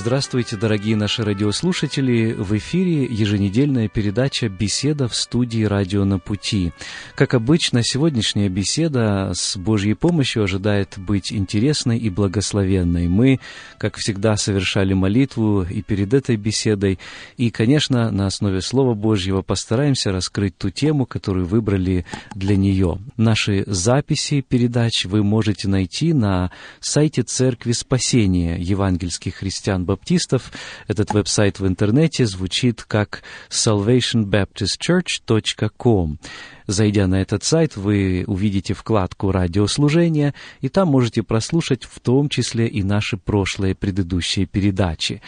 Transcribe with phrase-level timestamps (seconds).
[0.00, 2.32] Здравствуйте, дорогие наши радиослушатели!
[2.32, 6.72] В эфире еженедельная передача «Беседа в студии «Радио на пути».
[7.14, 13.08] Как обычно, сегодняшняя беседа с Божьей помощью ожидает быть интересной и благословенной.
[13.08, 13.40] Мы,
[13.76, 16.98] как всегда, совершали молитву и перед этой беседой,
[17.36, 22.96] и, конечно, на основе Слова Божьего постараемся раскрыть ту тему, которую выбрали для нее.
[23.18, 30.52] Наши записи передач вы можете найти на сайте Церкви Спасения евангельских христиан баптистов.
[30.86, 36.18] Этот веб-сайт в интернете звучит как salvationbaptistchurch.com.
[36.66, 42.68] Зайдя на этот сайт, вы увидите вкладку «Радиослужение», и там можете прослушать в том числе
[42.68, 45.20] и наши прошлые предыдущие передачи.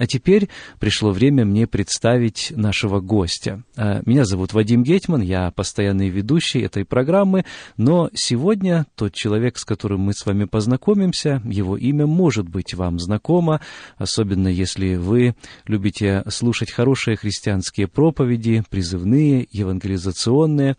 [0.00, 0.48] А теперь
[0.78, 3.62] пришло время мне представить нашего гостя.
[3.76, 7.44] А, меня зовут Вадим Гетман, я постоянный ведущий этой программы,
[7.76, 12.98] но сегодня тот человек, с которым мы с вами познакомимся, его имя может быть вам
[12.98, 13.60] знакомо,
[13.98, 15.34] особенно если вы
[15.66, 20.76] любите слушать хорошие христианские проповеди, призывные, евангелизационные,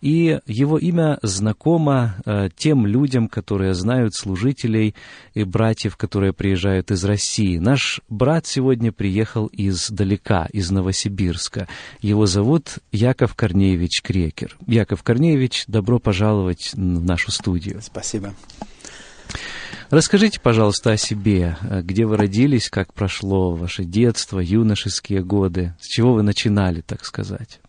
[0.00, 4.94] и его имя знакомо а, тем людям, которые знают служителей
[5.34, 7.58] и братьев, которые приезжают из России.
[7.58, 11.66] Наш брат сегодня сегодня приехал издалека, из Новосибирска.
[12.02, 14.58] Его зовут Яков Корнеевич Крекер.
[14.66, 17.80] Яков Корнеевич, добро пожаловать в нашу студию.
[17.80, 18.34] Спасибо.
[19.88, 21.56] Расскажите, пожалуйста, о себе.
[21.62, 25.74] Где вы родились, как прошло ваше детство, юношеские годы?
[25.80, 27.60] С чего вы начинали, так сказать?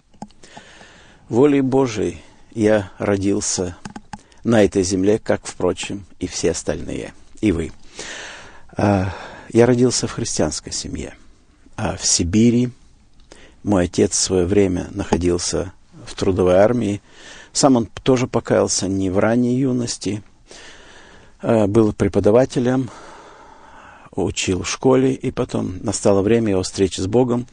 [1.29, 2.17] Волей Божией
[2.53, 3.77] я родился
[4.43, 7.71] на этой земле, как, впрочем, и все остальные, и вы.
[9.53, 11.13] Я родился в христианской семье,
[11.75, 12.69] а в Сибири
[13.63, 15.73] мой отец в свое время находился
[16.06, 17.01] в трудовой армии.
[17.51, 20.23] Сам он тоже покаялся не в ранней юности,
[21.41, 22.90] а был преподавателем,
[24.11, 27.45] учил в школе, и потом настало время его встречи с Богом,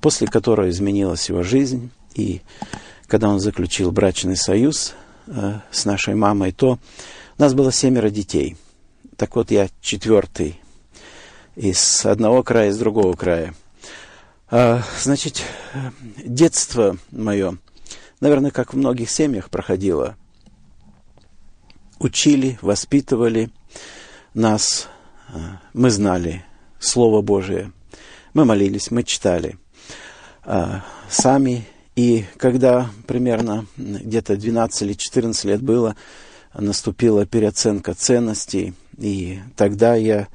[0.00, 1.90] после которой изменилась его жизнь.
[2.14, 2.42] И
[3.08, 4.94] когда он заключил брачный союз
[5.26, 6.78] э, с нашей мамой, то
[7.38, 8.56] у нас было семеро детей.
[9.16, 10.60] Так вот, я четвертый
[11.56, 13.54] из одного края, из другого края.
[14.50, 15.42] А, значит,
[16.24, 17.58] детство мое,
[18.20, 20.16] наверное, как в многих семьях проходило.
[21.98, 23.50] Учили, воспитывали
[24.34, 24.88] нас,
[25.28, 26.44] а, мы знали
[26.78, 27.72] Слово Божие,
[28.34, 29.58] мы молились, мы читали
[30.42, 31.66] а, сами.
[31.96, 35.94] И когда примерно где-то 12 или 14 лет было,
[36.52, 40.28] наступила переоценка ценностей, и тогда я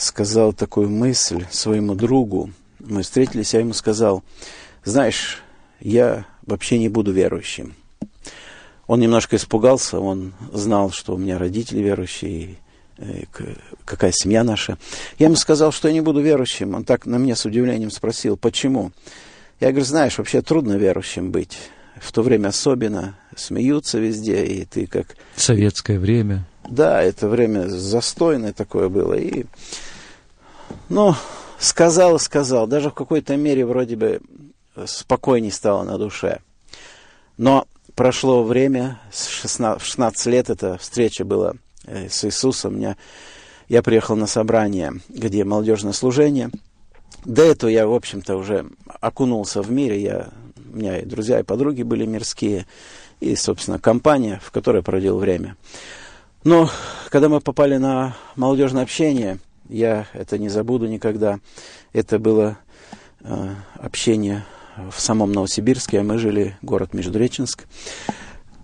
[0.00, 2.50] сказал такую мысль своему другу.
[2.78, 4.22] Мы встретились, я ему сказал,
[4.84, 5.42] знаешь,
[5.80, 7.74] я вообще не буду верующим.
[8.86, 12.56] Он немножко испугался, он знал, что у меня родители верующие,
[12.98, 13.26] и
[13.84, 14.78] какая семья наша.
[15.18, 16.74] Я ему сказал, что я не буду верующим.
[16.74, 18.92] Он так на меня с удивлением спросил, почему?
[19.60, 21.58] Я говорю, знаешь, вообще трудно верующим быть.
[22.00, 25.16] В то время особенно смеются везде, и ты как...
[25.36, 26.46] Советское время.
[26.68, 29.14] Да, это время застойное такое было.
[29.14, 29.44] И
[30.90, 31.14] ну,
[31.58, 32.66] сказал сказал.
[32.66, 34.20] Даже в какой-то мере вроде бы
[34.84, 36.40] спокойней стало на душе.
[37.38, 41.54] Но прошло время, 16, 16 лет эта встреча была
[41.86, 42.76] э, с Иисусом.
[42.76, 42.96] Меня,
[43.68, 46.50] я приехал на собрание, где молодежное служение.
[47.24, 48.66] До этого я, в общем-то, уже
[49.00, 50.02] окунулся в мире.
[50.02, 50.28] Я,
[50.72, 52.66] у меня и друзья, и подруги были мирские.
[53.20, 55.56] И, собственно, компания, в которой проводил время.
[56.42, 56.70] Но
[57.10, 59.38] когда мы попали на молодежное общение–
[59.70, 61.40] я это не забуду никогда.
[61.92, 62.58] Это было
[63.20, 64.44] э, общение
[64.90, 67.66] в самом Новосибирске, а мы жили город Междуреченск.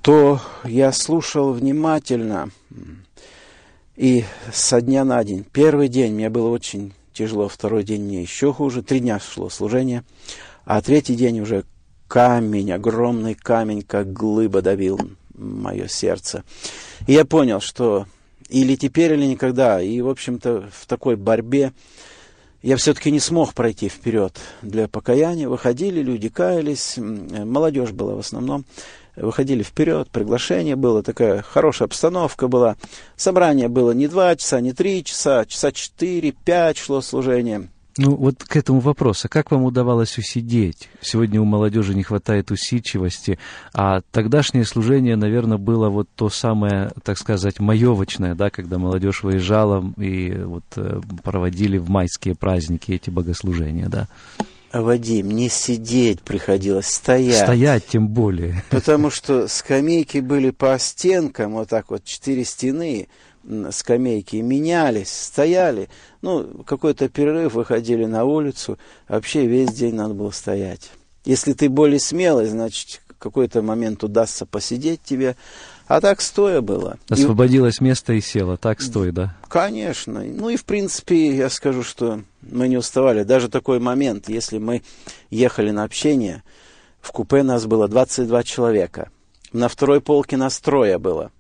[0.03, 2.51] То я слушал внимательно
[3.97, 5.45] и со дня на день.
[5.53, 8.83] Первый день мне было очень тяжело, второй день мне еще хуже.
[8.83, 10.05] Три дня шло служение,
[10.65, 11.65] а третий день уже
[12.09, 15.01] камень, огромный камень, как глыба давил
[15.35, 16.45] мое сердце.
[17.07, 18.07] И я понял, что
[18.49, 19.81] или теперь, или никогда.
[19.81, 21.73] И, в общем-то, в такой борьбе
[22.63, 25.49] я все-таки не смог пройти вперед для покаяния.
[25.49, 28.65] Выходили люди, каялись, молодежь была в основном.
[29.15, 32.77] Выходили вперед, приглашение было, такая хорошая обстановка была.
[33.17, 37.71] Собрание было не два часа, не три часа, часа четыре, пять шло служение.
[37.99, 39.29] Ну, вот к этому вопросу.
[39.29, 40.89] Как вам удавалось усидеть?
[41.01, 43.39] Сегодня у молодежи не хватает усидчивости,
[43.73, 49.85] а тогдашнее служение, наверное, было вот то самое, так сказать, маевочное, да, когда молодежь выезжала
[49.97, 54.09] и вот э, проводили в майские праздники эти богослужения, да?
[54.73, 57.45] Вадим, не сидеть приходилось, стоять.
[57.45, 58.63] Стоять тем более.
[58.71, 63.09] Потому что скамейки были по стенкам, вот так вот, четыре стены,
[63.71, 65.89] скамейки менялись, стояли.
[66.23, 68.79] Ну, какой-то перерыв, выходили на улицу.
[69.09, 70.91] Вообще весь день надо было стоять.
[71.25, 75.37] Если ты более смелый, значит, какой-то момент удастся посидеть тебе.
[75.87, 76.99] А так стоя было.
[77.09, 77.85] Освободилось и...
[77.85, 79.37] место и села, так стой, да?
[79.49, 80.23] Конечно.
[80.25, 83.23] Ну и в принципе я скажу, что мы не уставали.
[83.23, 84.83] Даже такой момент, если мы
[85.31, 86.43] ехали на общение,
[87.01, 89.11] в купе нас было 22 человека.
[89.53, 91.31] На второй полке нас трое было.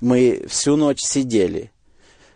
[0.00, 1.70] Мы всю ночь сидели.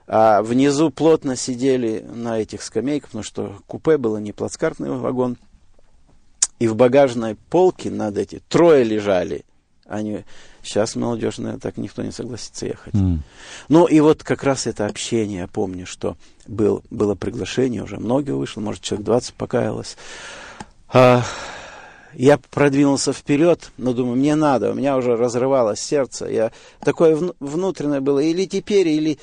[0.07, 5.37] А внизу плотно сидели на этих скамейках, потому что купе было не плацкартный вагон.
[6.59, 9.45] И в багажной полке над эти трое лежали.
[9.87, 10.25] Они
[10.63, 12.95] сейчас молодежь, наверное, так никто не согласится ехать.
[12.95, 13.19] Mm.
[13.69, 16.17] Ну и вот как раз это общение, я помню, что
[16.47, 19.97] был, было приглашение, уже многие вышло, может, человек 20 покаялось.
[20.93, 21.25] А,
[22.15, 26.27] я продвинулся вперед, но думаю, мне надо, у меня уже разрывалось сердце.
[26.27, 29.19] Я, такое внутреннее было, или теперь, или,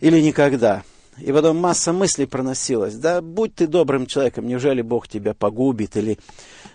[0.00, 0.82] или никогда.
[1.18, 2.94] И потом масса мыслей проносилась.
[2.94, 6.18] Да будь ты добрым человеком, неужели Бог тебя погубит или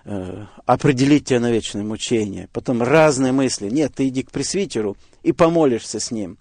[0.06, 2.50] э, определит тебя на вечное мучение?
[2.52, 3.70] Потом разные мысли.
[3.70, 6.38] Нет, ты иди к пресвитеру и помолишься с ним.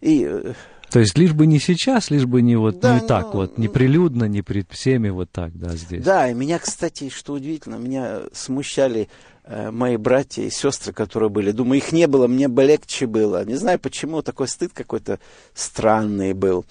[0.00, 0.54] И э,
[0.92, 3.56] то есть лишь бы не сейчас, лишь бы не вот да, не ну, так вот,
[3.56, 6.04] не прилюдно, не пред всеми вот так, да, здесь.
[6.04, 9.08] Да, и меня, кстати, что удивительно, меня смущали
[9.44, 11.50] э, мои братья и сестры, которые были.
[11.50, 13.42] Думаю, их не было, мне бы легче было.
[13.46, 15.18] Не знаю почему, такой стыд какой-то
[15.54, 16.66] странный был.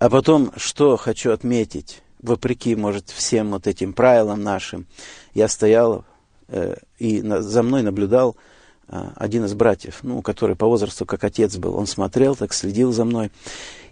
[0.00, 4.86] А потом, что хочу отметить, вопреки, может, всем вот этим правилам нашим,
[5.34, 6.04] я стоял
[6.48, 8.57] э, и на, за мной наблюдал а,
[8.88, 13.04] один из братьев, ну, который по возрасту как отец был, он смотрел, так следил за
[13.04, 13.30] мной.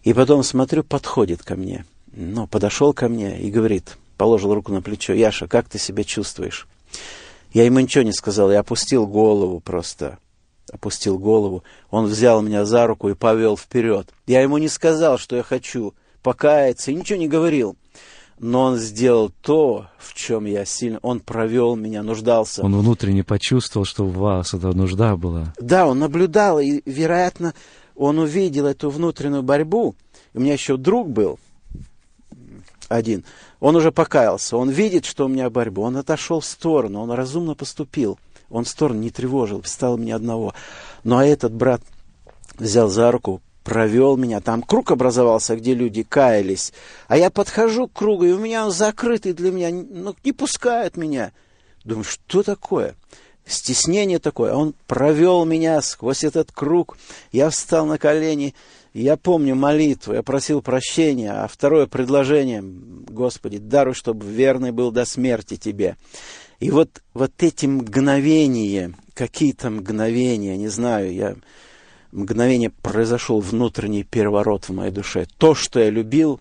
[0.03, 1.85] И потом, смотрю, подходит ко мне.
[2.13, 6.67] Ну, подошел ко мне и говорит, положил руку на плечо, Яша, как ты себя чувствуешь?
[7.53, 10.19] Я ему ничего не сказал, я опустил голову просто.
[10.73, 11.63] Опустил голову.
[11.91, 14.09] Он взял меня за руку и повел вперед.
[14.27, 17.77] Я ему не сказал, что я хочу покаяться, и ничего не говорил
[18.39, 20.99] но он сделал то, в чем я сильно...
[21.03, 22.63] Он провел меня, нуждался.
[22.63, 25.55] Он внутренне почувствовал, что у вас эта нужда была.
[25.59, 27.55] Да, он наблюдал, и, вероятно,
[27.95, 29.95] он увидел эту внутреннюю борьбу.
[30.35, 31.39] У меня еще друг был
[32.89, 33.25] один.
[33.59, 34.57] Он уже покаялся.
[34.57, 35.85] Он видит, что у меня борьба.
[35.85, 37.01] Он отошел в сторону.
[37.01, 38.19] Он разумно поступил.
[38.51, 39.63] Он в сторону не тревожил.
[39.65, 40.55] Стал меня одного.
[41.05, 41.81] Ну, а этот брат
[42.59, 44.41] взял за руку, провел меня.
[44.41, 46.73] Там круг образовался, где люди каялись.
[47.09, 50.97] А я подхожу к кругу, и у меня он закрытый для меня, ну, не пускает
[50.97, 51.33] меня.
[51.85, 52.95] Думаю, что такое?
[53.45, 54.55] Стеснение такое.
[54.55, 56.97] Он провел меня сквозь этот круг.
[57.33, 58.55] Я встал на колени.
[58.95, 65.05] Я помню молитву, я просил прощения, а второе предложение, Господи, даруй, чтобы верный был до
[65.05, 65.97] смерти Тебе.
[66.61, 71.37] И вот, вот эти мгновения, какие-то мгновения, не знаю, я
[72.13, 75.27] мгновение произошел внутренний переворот в моей душе.
[75.39, 76.41] То, что я любил,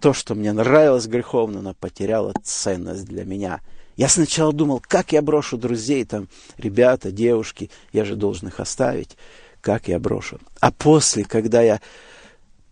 [0.00, 3.60] то, что мне нравилось греховно, но потеряло ценность для меня.
[3.96, 9.16] Я сначала думал, как я брошу друзей, там, ребята, девушки, я же должен их оставить,
[9.60, 10.38] как я брошу.
[10.60, 11.80] А после, когда я,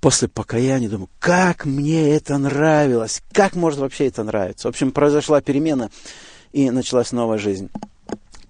[0.00, 4.68] после покаяния, думаю, как мне это нравилось, как может вообще это нравиться.
[4.68, 5.90] В общем, произошла перемена,
[6.52, 7.70] и началась новая жизнь.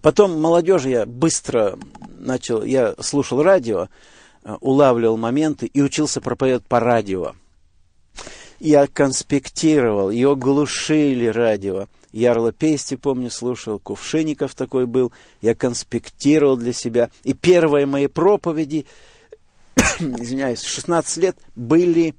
[0.07, 1.77] Потом молодежи я быстро
[2.17, 3.89] начал, я слушал радио,
[4.45, 7.33] э, улавливал моменты и учился проповедовать по радио.
[8.61, 11.89] Я конспектировал, ее глушили радио.
[12.13, 15.11] Ярло Пести, помню, слушал, Кувшинников такой был.
[15.43, 17.11] Я конспектировал для себя.
[17.25, 18.87] И первые мои проповеди,
[19.99, 22.15] извиняюсь, 16 лет, были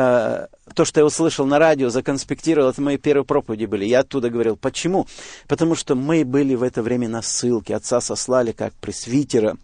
[0.00, 3.84] э, то, что я услышал на радио, законспектировал, это мои первые проповеди были.
[3.84, 4.56] Я оттуда говорил.
[4.56, 5.06] Почему?
[5.46, 7.76] Потому что мы были в это время на ссылке.
[7.76, 9.56] Отца сослали как пресвитера.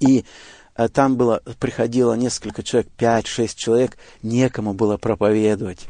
[0.00, 0.24] И
[0.76, 5.86] э, там было, приходило несколько человек, 5-6 человек, некому было проповедовать.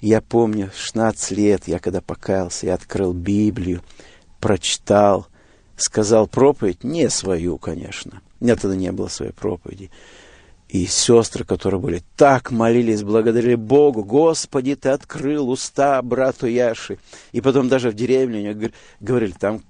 [0.00, 3.82] Я помню, 16 лет, я когда покаялся, я открыл Библию,
[4.40, 5.26] прочитал,
[5.76, 8.22] сказал проповедь, не свою, конечно.
[8.40, 9.90] У меня тогда не было своей проповеди
[10.68, 14.04] и сестры, которые были, так молились, благодарили Богу.
[14.04, 16.98] Господи, ты открыл уста брату Яши.
[17.32, 19.62] И потом даже в деревне говорили, там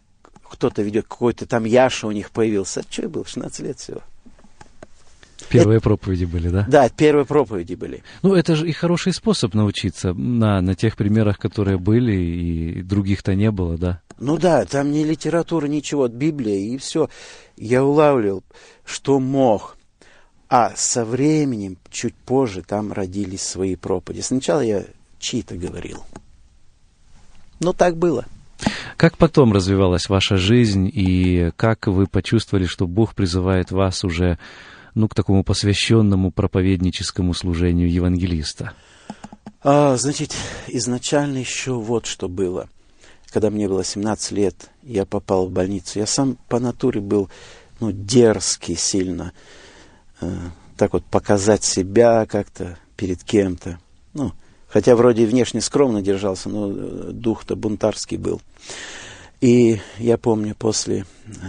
[0.43, 2.83] кто-то ведет, какой-то там Яша у них появился.
[2.91, 4.01] Что я был, 16 лет всего.
[5.49, 6.67] Первые это, проповеди были, да?
[6.69, 8.03] Да, первые проповеди были.
[8.23, 13.35] Ну, это же и хороший способ научиться на, на тех примерах, которые были, и других-то
[13.35, 14.03] не было, да?
[14.19, 17.09] Ну да, там ни литература, ничего, от Библии, и все.
[17.57, 18.43] Я улавливал,
[18.85, 19.78] что мог.
[20.49, 24.23] А со временем, чуть позже, там родились свои проповеди.
[24.23, 24.85] Сначала я
[25.19, 26.05] чьи-то говорил.
[27.61, 28.25] Но так было.
[28.97, 34.39] Как потом развивалась ваша жизнь, и как вы почувствовали, что Бог призывает вас уже
[34.95, 38.73] ну, к такому посвященному проповедническому служению евангелиста?
[39.63, 40.35] А, значит,
[40.69, 42.69] изначально еще вот что было.
[43.31, 45.99] Когда мне было 17 лет, я попал в больницу.
[45.99, 47.29] Я сам по натуре был
[47.81, 49.33] ну, дерзкий сильно.
[50.21, 50.37] Э,
[50.77, 53.79] так вот показать себя как-то перед кем-то.
[54.15, 54.33] Ну,
[54.69, 58.41] хотя вроде внешне скромно держался, но э, дух-то бунтарский был.
[59.41, 61.07] И я помню, после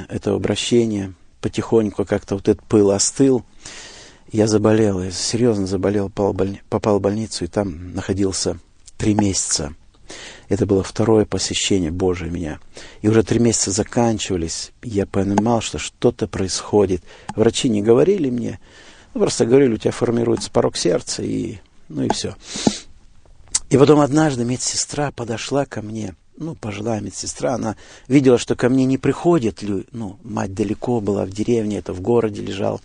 [0.10, 3.44] этого обращения потихоньку как-то вот этот пыл остыл.
[4.32, 8.60] Я заболел, я серьезно заболел, попал в больницу, и там находился
[8.98, 9.74] три месяца.
[10.50, 12.60] Это было второе посещение Божие меня.
[13.02, 14.72] И уже три месяца заканчивались.
[14.82, 17.04] Я понимал, что что-то происходит.
[17.36, 18.60] Врачи не говорили мне,
[19.14, 22.36] ну, просто говорили, у тебя формируется порог сердца, и, ну и все.
[23.70, 27.76] И потом однажды медсестра подошла ко мне– ну, пожилая медсестра, она
[28.08, 32.42] видела, что ко мне не приходит, ну, мать далеко была в деревне, это в городе
[32.42, 32.82] лежал.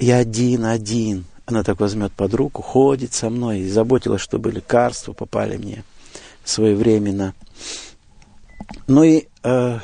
[0.00, 1.24] Я один, один.
[1.46, 5.84] Она так возьмет под руку, ходит со мной и заботилась, чтобы лекарства попали мне
[6.48, 7.34] своевременно.
[8.86, 9.78] Ну и э,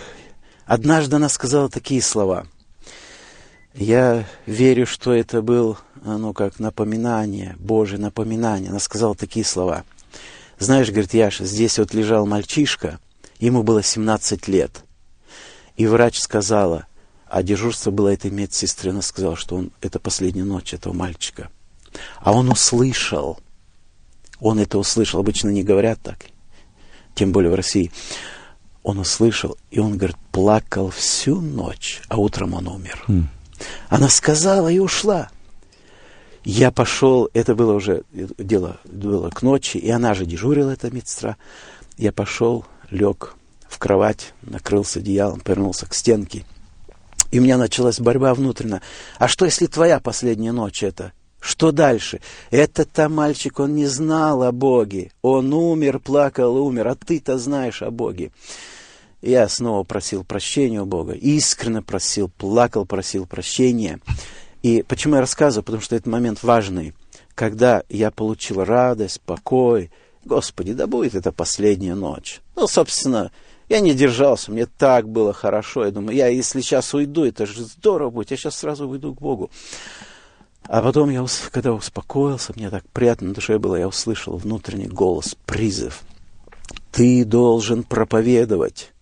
[0.66, 2.46] однажды она сказала такие слова.
[3.74, 8.70] Я верю, что это был, ну, как напоминание, Божье напоминание.
[8.70, 9.84] Она сказала такие слова–
[10.58, 13.00] знаешь, говорит Яша, здесь вот лежал мальчишка,
[13.38, 14.84] ему было 17 лет.
[15.76, 16.86] И врач сказала,
[17.26, 21.50] а дежурство было этой медсестры, она сказала, что он, это последняя ночь этого мальчика.
[22.20, 23.40] А он услышал,
[24.40, 26.26] он это услышал, обычно не говорят так,
[27.14, 27.90] тем более в России.
[28.82, 33.02] Он услышал, и он, говорит, плакал всю ночь, а утром он умер.
[33.08, 33.24] Mm.
[33.88, 35.30] Она сказала и ушла.
[36.44, 41.36] Я пошел, это было уже дело было к ночи, и она же дежурила, эта медсестра.
[41.96, 43.36] Я пошел, лег
[43.68, 46.44] в кровать, накрылся одеялом, повернулся к стенке.
[47.30, 48.82] И у меня началась борьба внутренняя.
[49.18, 51.12] А что, если твоя последняя ночь это?
[51.44, 52.22] Что дальше?
[52.50, 55.12] Этот-то мальчик, он не знал о Боге.
[55.20, 58.32] Он умер, плакал, умер, а ты-то знаешь о Боге.
[59.20, 64.00] Я снова просил прощения у Бога, искренне просил, плакал, просил прощения.
[64.62, 65.64] И почему я рассказываю?
[65.64, 66.94] Потому что этот момент важный.
[67.34, 69.90] Когда я получил радость, покой,
[70.24, 72.40] Господи, да будет это последняя ночь.
[72.56, 73.30] Ну, собственно,
[73.68, 75.84] я не держался, мне так было хорошо.
[75.84, 79.20] Я думаю, я если сейчас уйду, это же здорово будет, я сейчас сразу уйду к
[79.20, 79.50] Богу.
[80.66, 85.36] А потом, я, когда успокоился, мне так приятно на душе было, я услышал внутренний голос,
[85.46, 86.02] призыв.
[86.90, 88.92] Ты должен проповедовать.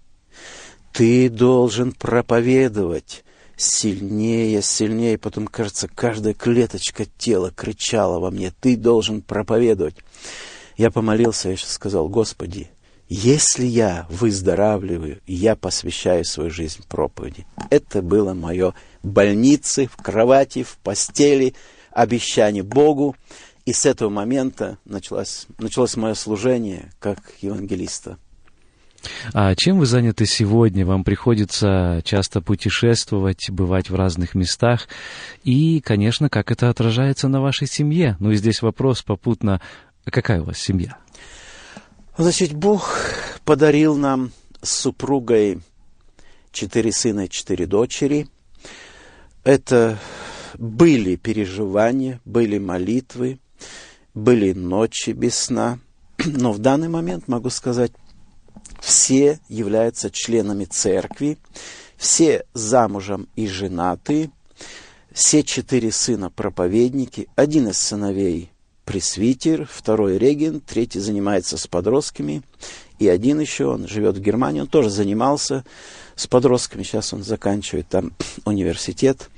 [0.93, 3.25] Ты должен проповедовать
[3.57, 5.19] сильнее, сильнее.
[5.19, 9.97] Потом, кажется, каждая клеточка тела кричала во мне, ты должен проповедовать.
[10.77, 12.71] Я помолился, я сейчас сказал, Господи,
[13.09, 17.47] если я выздоравливаю, я посвящаю свою жизнь проповеди.
[17.71, 21.55] Это было мое больнице, в кровати, в постели,
[21.91, 23.17] обещание Богу.
[23.65, 28.19] И с этого момента началось, началось мое служение как евангелиста.
[29.33, 30.87] А чем вы заняты сегодня?
[30.87, 34.89] Вам приходится часто путешествовать, бывать в разных местах.
[35.45, 38.17] И, конечно, как это отражается на вашей семье?
[38.21, 39.61] Ну и здесь вопрос попутно,
[40.05, 40.97] а какая у вас семья?
[42.17, 42.99] Значит, Бог
[43.45, 45.61] подарил нам с супругой
[46.53, 48.29] четыре сына и четыре дочери.
[49.45, 49.99] Это
[50.57, 53.41] были переживания, были молитвы,
[54.15, 55.81] были ночи без сна.
[56.25, 57.93] Но в данный момент могу сказать,
[58.81, 61.39] все являются членами церкви,
[61.97, 64.31] все замужем и женаты,
[65.13, 68.51] все четыре сына проповедники, один из сыновей
[68.85, 72.43] пресвитер, второй регент, третий занимается с подростками,
[72.99, 75.65] и один еще, он живет в Германии, он тоже занимался
[76.15, 78.13] с подростками, сейчас он заканчивает там
[78.45, 79.31] университет.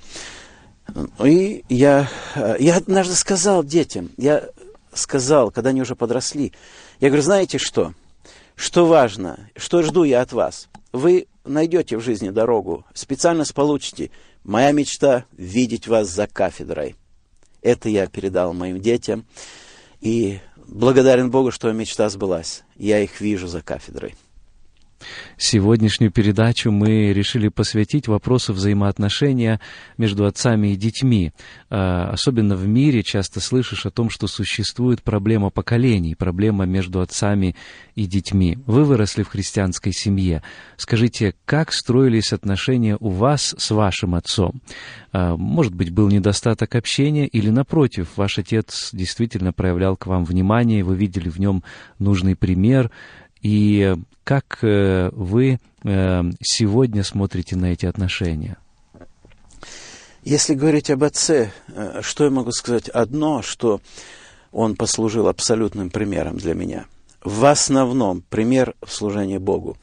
[1.24, 2.10] И я,
[2.58, 4.44] я однажды сказал детям, я
[4.92, 6.52] сказал, когда они уже подросли,
[7.00, 7.94] я говорю, знаете что,
[8.54, 10.68] что важно, что жду я от вас?
[10.92, 14.10] Вы найдете в жизни дорогу, специально получите.
[14.44, 16.96] Моя мечта– видеть вас за кафедрой.
[17.62, 19.24] Это я передал моим детям.
[20.00, 22.62] И благодарен Богу, что мечта сбылась.
[22.76, 24.14] Я их вижу за кафедрой.
[25.36, 29.60] Сегодняшнюю передачу мы решили посвятить вопросу взаимоотношения
[29.98, 31.32] между отцами и детьми.
[31.70, 37.56] А, особенно в мире часто слышишь о том, что существует проблема поколений, проблема между отцами
[37.94, 38.58] и детьми.
[38.66, 40.42] Вы выросли в христианской семье.
[40.76, 44.60] Скажите, как строились отношения у вас с вашим отцом?
[45.12, 50.84] А, может быть, был недостаток общения или, напротив, ваш отец действительно проявлял к вам внимание,
[50.84, 51.62] вы видели в нем
[51.98, 52.90] нужный пример,
[53.44, 58.56] и как э, вы э, сегодня смотрите на эти отношения?
[60.22, 62.88] Если говорить об отце, э, что я могу сказать?
[62.88, 63.82] Одно, что
[64.50, 66.86] он послужил абсолютным примером для меня.
[67.22, 69.76] В основном пример в служении Богу.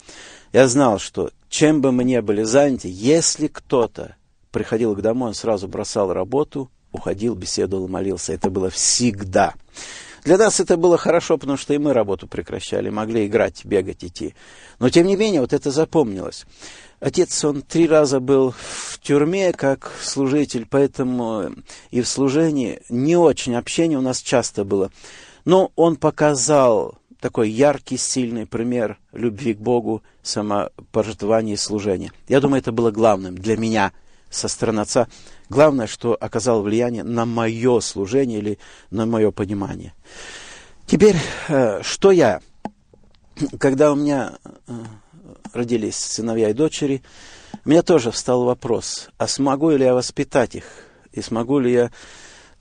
[0.53, 4.15] Я знал, что чем бы мы ни были заняты, если кто-то
[4.51, 8.33] приходил к дому, он сразу бросал работу, уходил, беседовал, молился.
[8.33, 9.53] Это было всегда.
[10.23, 14.35] Для нас это было хорошо, потому что и мы работу прекращали, могли играть, бегать, идти.
[14.79, 16.45] Но, тем не менее, вот это запомнилось.
[16.99, 21.51] Отец, он три раза был в тюрьме как служитель, поэтому
[21.89, 24.91] и в служении не очень общение у нас часто было.
[25.43, 32.11] Но он показал такой яркий, сильный пример любви к Богу, самопожертвования и служения.
[32.27, 33.93] Я думаю, это было главным для меня
[34.29, 35.07] со стороны отца.
[35.51, 38.57] Главное, что оказал влияние на мое служение или
[38.89, 39.93] на мое понимание.
[40.85, 41.17] Теперь,
[41.49, 42.39] э, что я?
[43.59, 44.73] Когда у меня э,
[45.51, 47.03] родились сыновья и дочери,
[47.65, 50.63] у меня тоже встал вопрос, а смогу ли я воспитать их?
[51.11, 51.91] И смогу ли я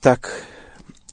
[0.01, 0.43] так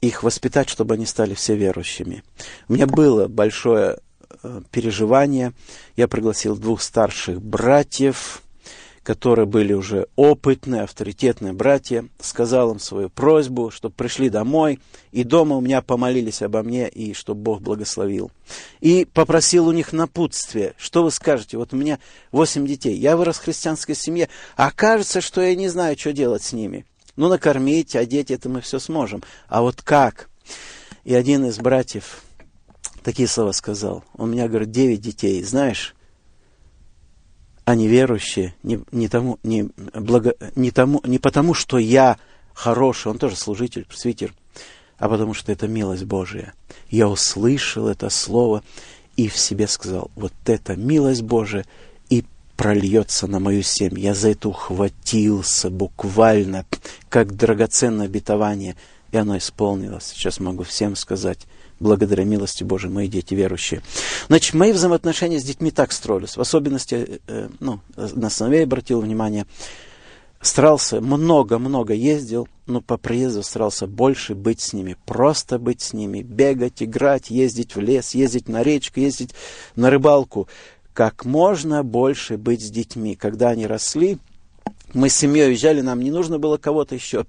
[0.01, 2.25] их воспитать, чтобы они стали все верующими?
[2.67, 3.99] У меня было большое
[4.43, 5.53] э, переживание.
[5.95, 8.43] Я пригласил двух старших братьев–
[9.03, 14.79] которые были уже опытные, авторитетные братья, сказал им свою просьбу, чтобы пришли домой,
[15.11, 18.31] и дома у меня помолились обо мне, и чтобы Бог благословил.
[18.79, 20.73] И попросил у них напутствие.
[20.77, 21.57] Что вы скажете?
[21.57, 21.99] Вот у меня
[22.31, 26.43] восемь детей, я вырос в христианской семье, а кажется, что я не знаю, что делать
[26.43, 26.85] с ними.
[27.15, 29.23] Ну, накормить, одеть, это мы все сможем.
[29.47, 30.29] А вот как?
[31.03, 32.23] И один из братьев
[33.03, 34.03] такие слова сказал.
[34.15, 35.43] Он меня, говорит, девять детей.
[35.43, 35.95] Знаешь,
[37.69, 42.17] они верующие не, не, тому, не, благо, не, тому, не потому, что я
[42.53, 44.33] хороший, он тоже служитель, пресвитер,
[44.97, 46.53] а потому что это милость Божия.
[46.89, 48.63] Я услышал это слово
[49.15, 51.65] и в себе сказал, вот это милость Божия,
[52.09, 52.25] и
[52.57, 53.99] прольется на мою семью.
[53.99, 56.65] Я за это ухватился буквально,
[57.07, 58.75] как драгоценное обетование,
[59.11, 60.05] и оно исполнилось.
[60.05, 61.39] Сейчас могу всем сказать,
[61.79, 63.81] благодаря милости Божией, мои дети верующие.
[64.27, 66.37] Значит, мои взаимоотношения с детьми так строились.
[66.37, 69.45] В особенности, э, ну, на сыновей обратил внимание,
[70.41, 76.21] старался, много-много ездил, но по приезду старался больше быть с ними, просто быть с ними,
[76.21, 79.33] бегать, играть, ездить в лес, ездить на речку, ездить
[79.75, 80.47] на рыбалку.
[80.93, 83.15] Как можно больше быть с детьми.
[83.15, 84.17] Когда они росли,
[84.93, 87.25] мы с семьей уезжали, нам не нужно было кого-то еще,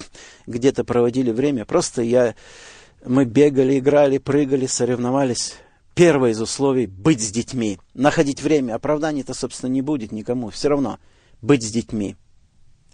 [0.46, 1.64] где-то проводили время.
[1.64, 2.34] Просто я
[3.04, 5.54] мы бегали, играли, прыгали, соревновались.
[5.94, 7.78] Первое из условий– быть с детьми.
[7.94, 8.74] Находить время.
[8.74, 10.50] Оправданий-то, собственно, не будет никому.
[10.50, 10.98] Все равно
[11.42, 12.16] быть с детьми.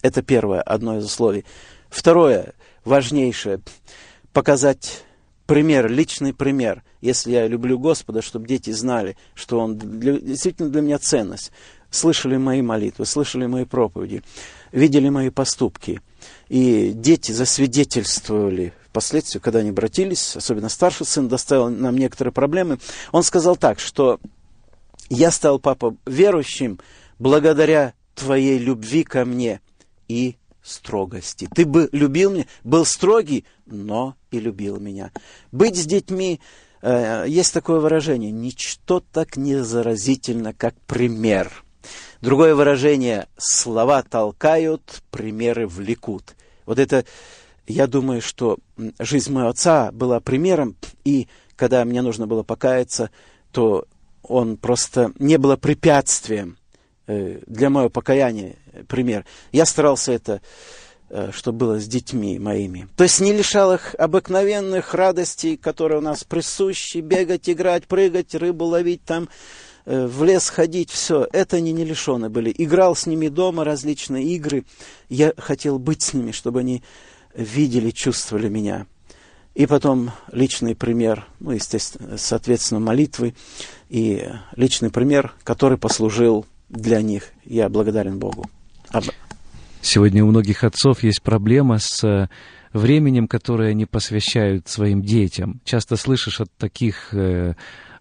[0.02, 1.44] Это первое, одно из условий.
[1.88, 3.60] Второе, важнейшее–
[4.32, 5.04] показать
[5.46, 6.82] пример, личный пример.
[7.00, 11.52] Если я люблю Господа, чтобы дети знали, что Он для, действительно для меня ценность.
[11.90, 14.22] Слышали мои молитвы, слышали мои проповеди,
[14.72, 16.00] видели мои поступки.
[16.48, 22.78] И дети засвидетельствовали впоследствии, когда они обратились, особенно старший сын доставил нам некоторые проблемы,
[23.12, 24.20] он сказал так, что
[25.08, 26.80] я стал, папа, верующим
[27.18, 29.60] благодаря твоей любви ко мне
[30.08, 31.48] и строгости.
[31.54, 35.12] Ты бы любил меня, был строгий, но и любил меня.
[35.52, 36.40] Быть с детьми,
[36.82, 41.65] э, есть такое выражение, ничто так не заразительно, как пример.
[42.20, 46.34] Другое выражение, слова толкают, примеры влекут.
[46.64, 47.04] Вот это
[47.66, 48.58] я думаю, что
[48.98, 53.10] жизнь моего отца была примером, и когда мне нужно было покаяться,
[53.52, 53.86] то
[54.22, 56.58] он просто не было препятствием
[57.06, 58.56] э, для моего покаяния,
[58.88, 59.24] пример.
[59.52, 60.40] Я старался это,
[61.08, 62.88] э, что было с детьми моими.
[62.96, 68.64] То есть не лишал их обыкновенных радостей, которые у нас присущи, бегать, играть, прыгать, рыбу
[68.64, 72.52] ловить там, э, в лес ходить, все, это они не лишены были.
[72.56, 74.64] Играл с ними дома различные игры.
[75.08, 76.82] Я хотел быть с ними, чтобы они
[77.34, 78.86] видели, чувствовали меня.
[79.54, 83.34] И потом личный пример, ну, естественно, соответственно, молитвы
[83.88, 87.30] и личный пример, который послужил для них.
[87.44, 88.44] Я благодарен Богу.
[89.80, 92.28] Сегодня у многих отцов есть проблема с э,
[92.72, 95.60] временем, которое они посвящают своим детям.
[95.64, 97.54] Часто слышишь от таких э,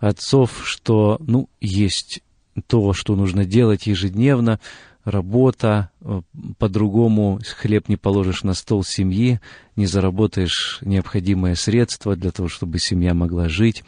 [0.08, 2.22] отцов, что, ну, есть
[2.68, 4.60] то, что нужно делать ежедневно,
[5.04, 6.22] работа, э,
[6.58, 9.39] по-другому хлеб не положишь на стол семьи,
[9.76, 13.84] не заработаешь необходимые средства для того, чтобы семья могла жить.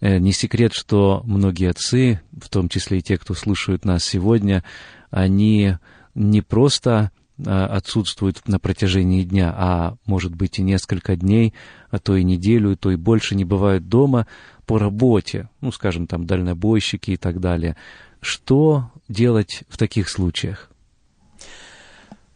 [0.00, 4.64] Э, не секрет, что многие отцы, в том числе и те, кто слушают нас сегодня,
[5.10, 5.76] они
[6.14, 11.52] не просто э, отсутствуют на протяжении дня, а может быть и несколько дней,
[11.90, 14.26] а то и неделю, то и больше не бывают дома
[14.66, 17.76] по работе, ну, скажем, там, дальнобойщики и так далее.
[18.20, 20.70] Что делать в таких случаях?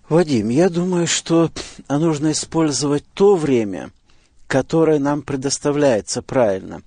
[0.08, 1.50] Вадим, я думаю, что
[1.88, 3.90] нужно использовать то время,
[4.46, 6.82] которое нам предоставляется правильно.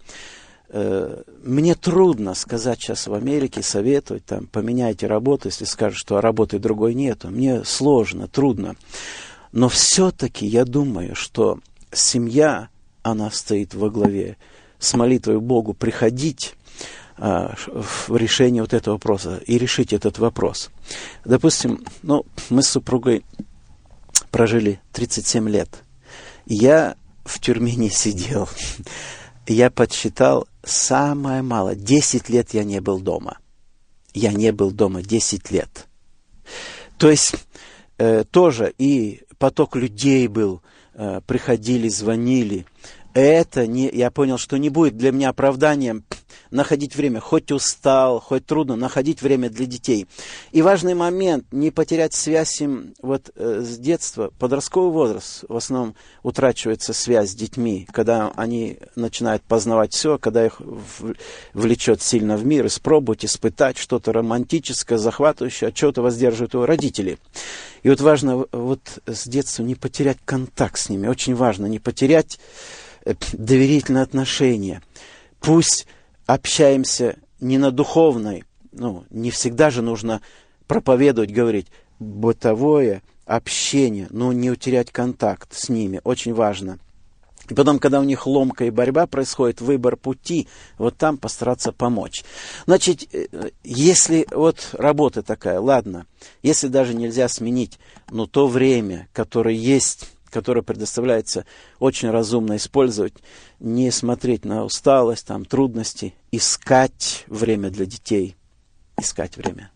[0.70, 6.60] Э, мне трудно сказать сейчас в Америке, советовать, там, поменяйте работу, если скажут, что работы
[6.60, 7.30] другой нету.
[7.30, 8.76] Мне сложно, трудно.
[9.52, 11.60] Но все-таки я думаю, что
[11.92, 12.70] семья,
[13.04, 14.36] она стоит во главе.
[14.84, 16.56] С молитвой Богу приходить
[17.16, 20.72] а, в решение вот этого вопроса и решить этот вопрос.
[21.24, 23.24] Допустим, ну, мы с супругой
[24.30, 25.70] прожили 37 лет.
[26.46, 28.50] Я в тюрьме не сидел.
[29.48, 31.76] Я подсчитал самое мало.
[31.76, 33.38] 10 лет я не был дома.
[34.14, 35.88] Я не был дома 10 лет.
[36.98, 37.36] То есть
[38.00, 40.62] э, тоже и поток людей был,
[40.94, 42.66] э, приходили, звонили.
[43.14, 46.04] Это не, я понял, что не будет для меня оправданием
[46.50, 50.08] находить время, хоть устал, хоть трудно, находить время для детей.
[50.52, 55.96] И важный момент, не потерять связь им вот э, с детства, подростковый возраст, в основном
[56.22, 60.62] утрачивается связь с детьми, когда они начинают познавать все, когда их
[61.54, 67.18] влечет сильно в мир, испробовать, испытать что-то романтическое, захватывающее, от чего-то воздерживают его родители.
[67.82, 72.40] И вот важно вот с детства не потерять контакт с ними, очень важно не потерять
[73.34, 74.82] доверительные отношения.
[75.40, 75.88] Пусть
[76.26, 80.22] общаемся не на духовной, ну, не всегда же нужно
[80.68, 81.68] проповедовать, говорить,
[82.00, 86.80] бытовое общение, но не утерять контакт с ними, очень важно.
[87.50, 92.24] И потом, когда у них ломка и борьба происходит, выбор пути, вот там постараться помочь.
[92.66, 96.06] Значит, э, если вот работа такая, ладно,
[96.42, 101.46] если даже нельзя сменить, но то время, которое есть которое предоставляется
[101.80, 103.14] очень разумно использовать,
[103.60, 108.36] не смотреть на усталость, там, трудности, искать время для детей,
[108.98, 109.70] искать время.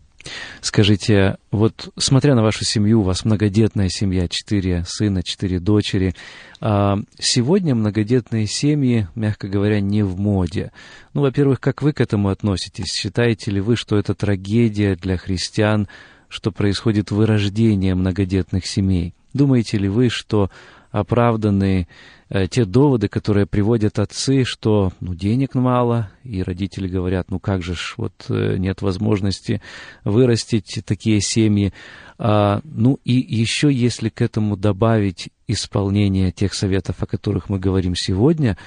[0.61, 6.15] Скажите, вот смотря на вашу семью, у вас многодетная семья, четыре сына, четыре дочери.
[6.59, 10.71] А сегодня многодетные семьи, мягко говоря, не в моде.
[11.13, 12.93] Ну, во-первых, как вы к этому относитесь?
[12.93, 15.87] Считаете ли вы, что это трагедия для христиан,
[16.27, 19.13] что происходит вырождение многодетных семей?
[19.37, 20.49] Думаете ли вы, что
[20.89, 21.87] оправданы
[22.29, 27.61] э, те доводы, которые приводят отцы, что ну, денег мало, и родители говорят, ну как
[27.61, 29.61] же ж, вот э, нет возможности
[30.03, 31.71] вырастить такие семьи.
[32.17, 37.95] А, ну и еще, если к этому добавить исполнение тех советов, о которых мы говорим
[37.95, 38.57] сегодня,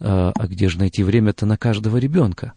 [0.00, 2.54] а, а где же найти время-то на каждого ребенка?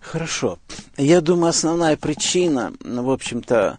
[0.00, 0.60] Хорошо.
[0.96, 3.78] Я думаю, основная причина, в общем-то,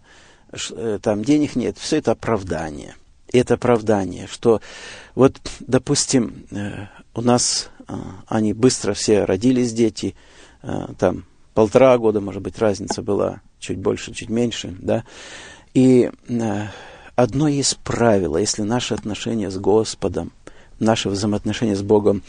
[1.02, 2.94] там денег нет, все это оправдание.
[3.32, 4.60] Это оправдание, что
[5.14, 7.94] вот, допустим, э, у нас э,
[8.26, 10.14] они быстро все родились, дети,
[10.98, 15.04] там полтора года, может быть, разница была, чуть больше, чуть меньше, да,
[15.72, 16.10] и
[17.14, 20.32] одно есть правило, если наши отношения с Господом,
[20.80, 22.24] наши взаимоотношения с Богом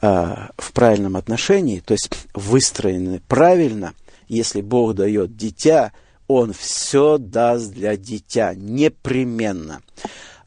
[0.00, 3.94] в правильном отношении, то есть выстроены правильно,
[4.26, 5.92] если Бог дает дитя,
[6.30, 9.82] он все даст для дитя, непременно.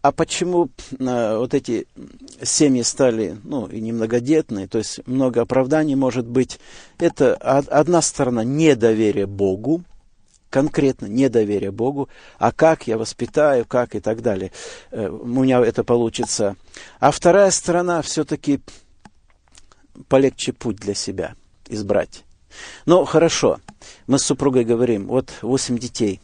[0.02, 1.88] А почему э, вот эти
[2.42, 6.60] семьи стали, ну, и немногодетные, то есть много оправданий может быть.
[7.00, 9.84] Это одна сторона недоверие Богу,
[10.50, 14.54] конкретно недоверие Богу, а как я воспитаю, как и так далее.
[14.92, 16.56] Э, у меня это получится.
[17.02, 18.62] А вторая сторона все-таки
[20.08, 21.36] полегче путь для себя
[21.68, 22.24] избрать.
[22.86, 23.60] Ну, хорошо,
[24.08, 26.22] мы с супругой говорим, вот восемь детей.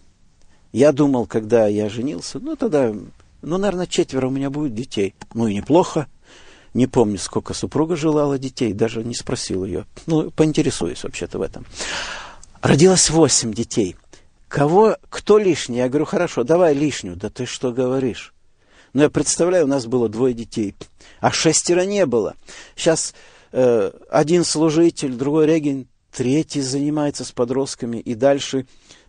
[0.71, 2.93] Я думал, когда я женился, ну, тогда,
[3.41, 5.15] ну, наверное, четверо у меня будет детей.
[5.33, 6.07] Ну, и неплохо.
[6.73, 9.85] Не помню, сколько супруга желала детей, даже не спросил ее.
[10.05, 11.65] Ну, поинтересуюсь вообще-то в этом.
[12.61, 13.95] Родилось восемь детей.
[14.47, 15.77] Кого, кто лишний?
[15.77, 17.15] Я говорю, хорошо, давай лишнюю.
[17.15, 18.33] Да ты что говоришь?
[18.93, 20.75] Ну, я представляю, у нас было двое детей,
[21.19, 22.35] а шестеро не было.
[22.75, 23.13] Сейчас
[23.51, 28.65] э, один служитель, другой регент, третий занимается с подростками, и дальше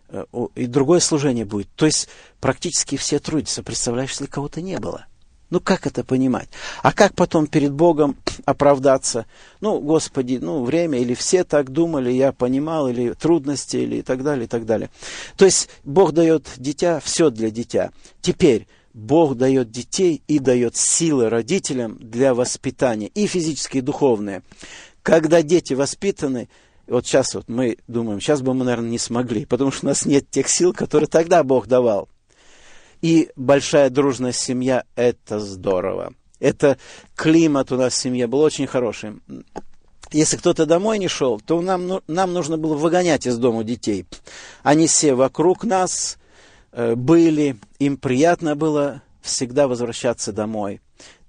[0.09, 1.69] э, и другое служение будет.
[1.75, 2.09] То есть
[2.39, 3.63] практически все трудятся.
[3.63, 5.05] Представляешь, если кого-то не было.
[5.51, 6.47] Ну, как это понимать?
[6.81, 9.25] А как потом перед Богом оправдаться?
[9.59, 14.23] Ну, Господи, ну, время, или все так думали, я понимал, или трудности, или и так
[14.23, 14.89] далее, и так далее.
[15.35, 17.91] То есть, Бог дает дитя, все для дитя.
[18.21, 24.43] Теперь, Бог дает детей и дает силы родителям для воспитания, и физические, и духовные.
[25.03, 26.47] Когда дети воспитаны,
[26.91, 30.05] вот сейчас вот мы думаем, сейчас бы мы, наверное, не смогли, потому что у нас
[30.05, 32.09] нет тех сил, которые тогда Бог давал.
[33.01, 36.13] И большая дружная семья– это здорово.
[36.39, 36.77] Это
[37.15, 39.21] климат у нас в семье был очень хороший.
[40.11, 44.05] Если кто-то домой не шел, то нам, ну, нам нужно было выгонять из дома детей.
[44.61, 46.17] Они все вокруг нас
[46.73, 50.81] э, были, им приятно было всегда возвращаться домой.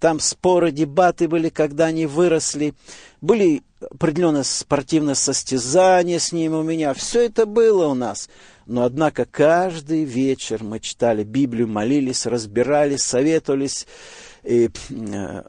[0.02, 2.74] Там споры, дебаты были, когда они выросли.
[3.20, 6.92] Были определенное спортивное состязание с ними у меня.
[6.92, 8.28] Все это было у нас.
[8.66, 13.86] Но, однако, каждый вечер мы читали Библию, молились, разбирались, советовались,
[14.42, 15.42] и э,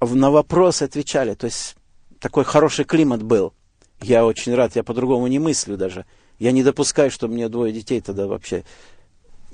[0.00, 1.34] на вопросы отвечали.
[1.34, 1.76] То есть,
[2.18, 3.52] такой хороший климат был.
[4.00, 6.06] Я очень рад, я по-другому не мыслю даже.
[6.40, 8.64] Я не допускаю, что мне двое детей тогда вообще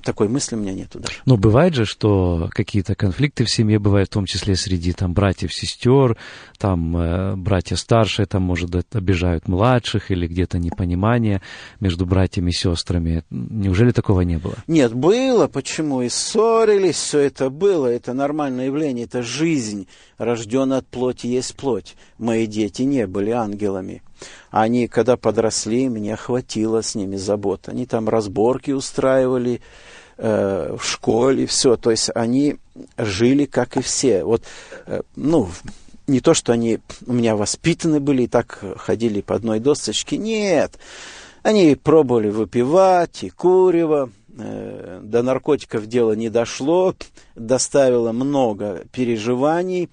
[0.08, 1.16] такой мысли у меня нету даже.
[1.26, 5.52] Но бывает же, что какие-то конфликты в семье бывают, в том числе среди там братьев,
[5.52, 6.16] сестер,
[6.56, 11.42] там э, братья старшие, там, может, обижают младших или где-то непонимание
[11.78, 13.22] между братьями и сестрами.
[13.28, 14.54] Неужели такого не было?
[14.66, 15.46] Нет, было.
[15.46, 16.00] Почему?
[16.00, 17.86] И ссорились, все это было.
[17.86, 19.88] Это нормальное явление, это жизнь.
[20.16, 21.96] Рожденная от плоти есть плоть.
[22.18, 24.02] Мои дети не были ангелами.
[24.50, 27.68] Они, когда подросли, меня хватило с ними забот.
[27.68, 29.61] Они там разборки устраивали
[30.16, 31.76] э, в школе, все.
[31.76, 32.57] То есть они
[32.96, 34.24] жили, как и все.
[34.24, 34.42] Вот,
[34.87, 35.48] э, ну,
[36.09, 40.16] не то, что они у меня воспитаны были и так ходили по одной досточке.
[40.16, 40.78] Нет.
[41.42, 44.11] Они пробовали выпивать и курево.
[44.38, 46.94] Э, до наркотиков дело не дошло.
[47.37, 49.88] Доставило много переживаний.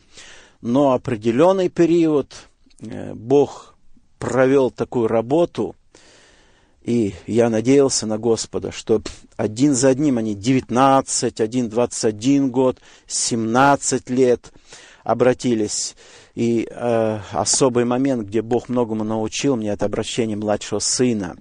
[0.62, 2.34] Но определенный период
[2.80, 3.76] э, Бог
[4.20, 5.76] провел такую работу,
[6.82, 9.02] и я надеялся на Господа, что
[9.38, 14.54] один за одним они 19, один 21 год, 17 лет
[15.04, 15.96] обратились.
[16.36, 21.36] И э, особый момент, где Бог многому научил меня, это обращение младшего сына.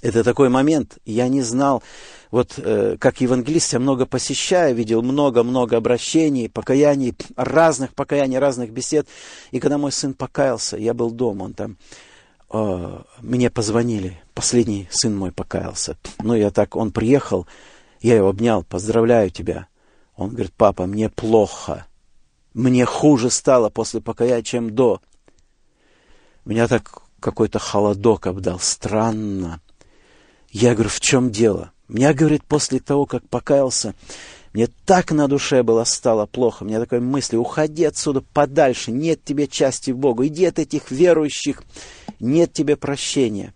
[0.00, 1.82] Это такой момент, я не знал,
[2.30, 9.08] вот э, как евангелист, я много посещаю, видел много-много обращений, покаяний, разных покаяний, разных бесед.
[9.50, 11.76] И когда мой сын покаялся, я был дома, он там,
[12.52, 15.96] э, мне позвонили, последний сын мой покаялся.
[16.22, 17.46] Ну, я так, он приехал,
[18.00, 19.66] я его обнял, поздравляю тебя.
[20.14, 21.86] Он говорит, папа, мне плохо,
[22.54, 25.00] мне хуже стало после покаяния, чем до.
[26.44, 29.60] Меня так какой-то холодок обдал, странно.
[30.50, 31.72] Я говорю, в чем дело?
[31.90, 33.94] Меня, говорит, после того, как покаялся,
[34.52, 36.64] мне так на душе было стало плохо.
[36.64, 41.64] Мне такой мысли, уходи отсюда подальше, нет тебе части в Богу, иди от этих верующих,
[42.20, 43.52] нет тебе прощения.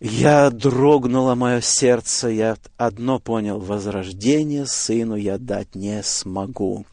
[0.00, 6.86] Я дрогнуло мое сердце, я одно понял, возрождение сыну я дать не смогу.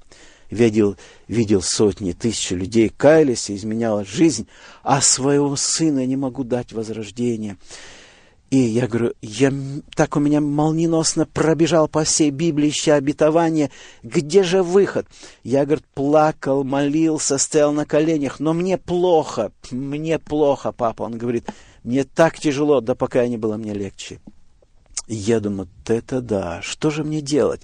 [0.51, 0.95] Видел,
[1.27, 4.47] видел сотни, тысячи людей, каялись, изменяла жизнь,
[4.83, 7.57] а своего сына я не могу дать возрождение.
[8.53, 9.51] И я говорю, я,
[9.95, 13.71] так у меня молниеносно пробежал по всей Библии, ища обетование,
[14.03, 15.07] где же выход?
[15.43, 21.01] Я, говорит, плакал, молился, стоял на коленях, но мне плохо, мне плохо, папа.
[21.01, 21.49] Он говорит,
[21.83, 24.19] мне так тяжело, да пока не было мне легче.
[25.07, 27.63] Я думаю, это да, что же мне делать?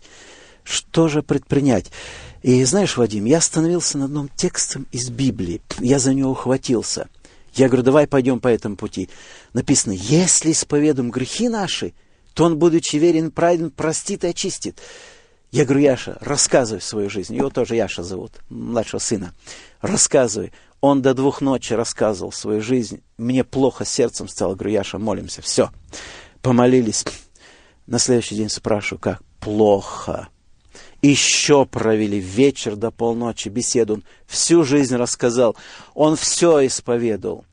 [0.63, 1.91] Что же предпринять?
[2.41, 7.09] И знаешь, Вадим, я остановился над одним текстом из Библии, я за него ухватился–
[7.53, 9.09] я говорю, давай пойдем по этому пути.
[9.53, 11.93] Написано, если исповедуем грехи наши,
[12.33, 14.79] то он, будучи верен, праведен, простит и очистит.
[15.51, 17.35] Я говорю, Яша, рассказывай свою жизнь.
[17.35, 19.33] Его тоже Яша зовут, младшего сына.
[19.81, 20.53] Рассказывай.
[20.81, 23.01] Он до двух ночи рассказывал свою жизнь.
[23.17, 24.55] Мне плохо сердцем стало.
[24.55, 25.41] Говорю, Яша, молимся.
[25.41, 25.71] Все.
[26.41, 27.03] Помолились.
[27.87, 29.21] На следующий день спрашиваю, как?
[29.39, 30.29] Плохо.
[31.01, 33.95] Еще провели вечер до полночи беседу.
[33.95, 35.55] Он всю жизнь рассказал.
[35.93, 37.45] Он все исповедовал.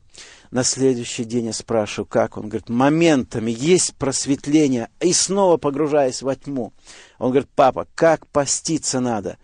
[0.51, 2.37] На следующий день я спрашиваю, как?
[2.37, 6.71] Он говорит, моментами есть просветление, и снова погружаясь во тьму.
[7.19, 9.37] Он говорит, папа, как поститься надо?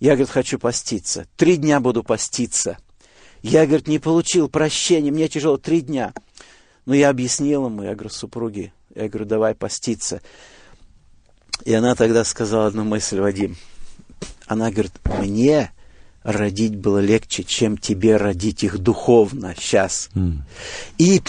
[0.00, 1.26] Я, говорит, хочу поститься.
[1.36, 2.78] Три дня буду поститься.
[3.42, 6.14] Я, говорит, не получил прощения, мне тяжело три дня.
[6.86, 10.22] Но я объяснил ему, я говорю, супруги, я говорю, давай поститься.
[11.64, 13.56] И она тогда сказала одну мысль, Вадим.
[14.46, 15.70] Она говорит, мне
[16.22, 20.10] родить было легче, чем тебе родить их духовно сейчас.
[20.14, 20.38] Mm.
[20.98, 21.22] И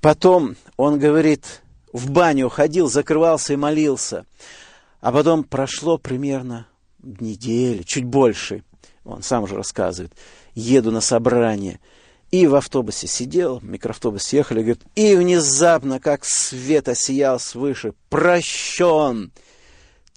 [0.00, 4.24] потом он говорит, в баню ходил, закрывался и молился.
[5.00, 6.66] А потом прошло примерно
[7.02, 8.62] недели, чуть больше,
[9.04, 10.12] он сам же рассказывает,
[10.54, 11.80] еду на собрание,
[12.30, 19.32] и в автобусе сидел, микроавтобус ехали, говорит, и внезапно, как свет осиял свыше, прощен,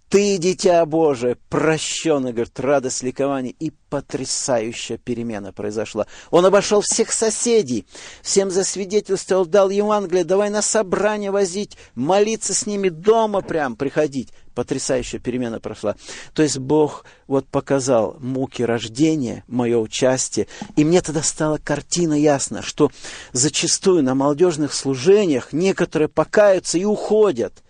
[0.09, 6.05] ты, дитя Божие, прощен, и, говорит, радость, ликование, и потрясающая перемена произошла.
[6.31, 7.85] Он обошел всех соседей,
[8.21, 14.29] всем засвидетельствовал, дал Евангелие, давай на собрание возить, молиться с ними дома прям, приходить.
[14.53, 15.97] Потрясающая перемена прошла.
[16.33, 22.61] То есть Бог вот показал муки рождения, мое участие, и мне тогда стала картина ясна,
[22.61, 22.89] что
[23.33, 27.64] зачастую на молодежных служениях некоторые покаются и уходят.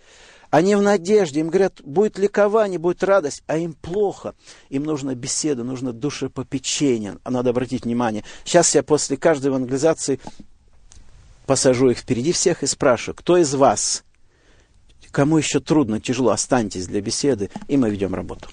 [0.50, 4.34] Они в надежде, им говорят, будет ликование, будет радость, а им плохо.
[4.68, 7.18] Им нужна беседа, нужно душепопечение.
[7.24, 8.24] А надо обратить внимание.
[8.44, 10.20] Сейчас я после каждой евангелизации
[11.46, 14.04] посажу их впереди всех и спрашиваю, кто из вас,
[15.10, 18.48] кому еще трудно, тяжело, останьтесь для беседы, и мы ведем работу.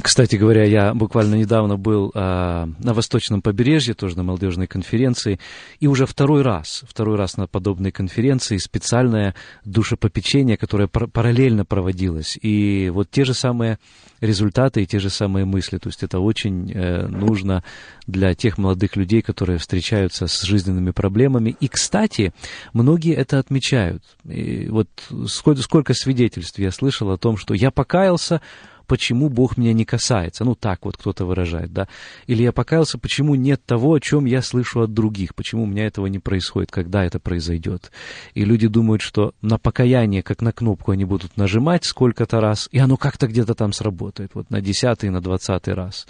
[0.00, 5.38] Кстати говоря, я буквально недавно был а, на Восточном побережье, тоже на молодежной конференции,
[5.80, 12.38] и уже второй раз, второй раз на подобной конференции специальное душепопечение, которое пар- параллельно проводилось.
[12.40, 13.78] И вот те же самые
[14.20, 15.78] результаты и те же самые мысли.
[15.78, 17.62] То есть это очень э, нужно
[18.06, 21.56] для тех молодых людей, которые встречаются с жизненными проблемами.
[21.60, 22.32] И, кстати,
[22.72, 24.02] многие это отмечают.
[24.28, 24.88] И вот
[25.26, 28.40] сколько, сколько свидетельств я слышал о том, что я покаялся,
[28.86, 30.44] почему Бог меня не касается.
[30.44, 31.88] Ну, так вот кто-то выражает, да.
[32.26, 35.86] Или я покаялся, почему нет того, о чем я слышу от других, почему у меня
[35.86, 37.90] этого не происходит, когда это произойдет.
[38.34, 42.78] И люди думают, что на покаяние, как на кнопку, они будут нажимать сколько-то раз, и
[42.78, 46.06] оно как-то где-то там сработает, вот на десятый, на двадцатый раз.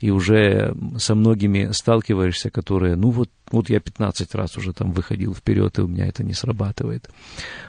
[0.00, 5.34] И уже со многими сталкиваешься, которые, ну вот, вот я 15 раз уже там выходил
[5.34, 7.08] вперед, и у меня это не срабатывает.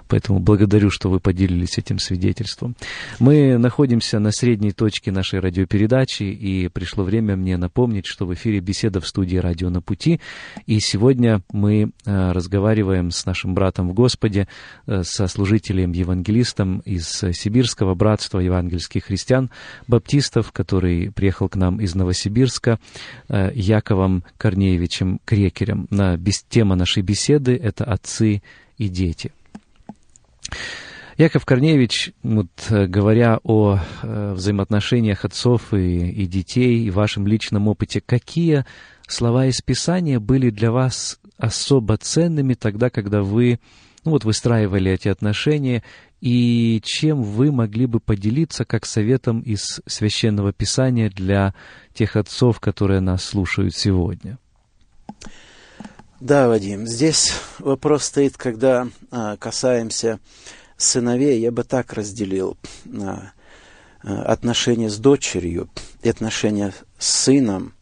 [0.07, 2.75] Поэтому благодарю, что вы поделились этим свидетельством.
[3.19, 8.59] Мы находимся на средней точке нашей радиопередачи, и пришло время мне напомнить, что в эфире
[8.59, 10.21] беседа в студии «Радио на пути»,
[10.65, 14.47] и сегодня мы э, разговариваем с нашим братом в Господе,
[14.87, 19.49] э, со служителем-евангелистом из Сибирского братства евангельских христиан,
[19.87, 22.79] баптистов, который приехал к нам из Новосибирска,
[23.27, 25.19] э, Яковом Корнеевичем
[25.65, 25.87] Крекерем.
[25.89, 26.17] На
[26.49, 28.41] тема нашей беседы— это «Отцы
[28.77, 29.31] и дети».
[31.17, 37.69] Яков Корнеевич, вот, э, говоря о э, взаимоотношениях отцов и, и детей, и вашем личном
[37.69, 38.65] опыте, какие
[39.07, 43.59] слова из Писания были для вас особо ценными тогда, когда вы
[44.03, 45.83] ну, вот, выстраивали эти отношения,
[46.19, 51.53] и чем вы могли бы поделиться как советом из Священного Писания для
[51.93, 54.37] тех отцов, которые нас слушают сегодня?
[56.25, 60.19] Да, Вадим, здесь вопрос стоит, когда а, касаемся
[60.75, 62.57] сыновей, я бы так разделил
[62.99, 63.29] а,
[64.01, 65.69] а, отношения с дочерью
[66.01, 67.75] и отношения с сыном,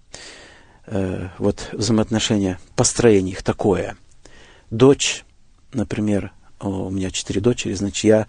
[0.86, 3.96] а, вот взаимоотношения, построение их такое.
[4.70, 5.24] Дочь,
[5.72, 8.28] например, у меня четыре дочери, значит, я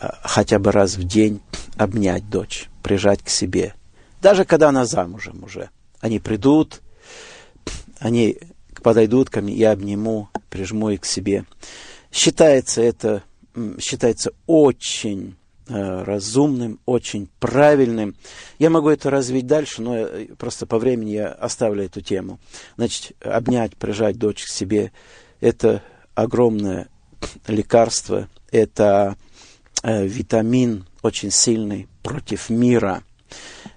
[0.00, 1.42] а, хотя бы раз в день
[1.76, 3.74] обнять дочь, прижать к себе.
[4.22, 5.68] Даже когда она замужем уже.
[6.00, 6.80] Они придут,
[7.98, 8.38] они
[8.82, 11.44] подойдут ко мне, я обниму, прижму их к себе.
[12.12, 13.22] Считается это
[13.80, 15.36] считается очень
[15.68, 18.14] э, разумным, очень правильным.
[18.58, 22.38] Я могу это развить дальше, но просто по времени я оставлю эту тему.
[22.76, 24.92] Значит, обнять, прижать дочь к себе–
[25.40, 25.82] это
[26.14, 26.88] огромное
[27.46, 29.16] лекарство, это
[29.82, 33.02] э, витамин очень сильный против мира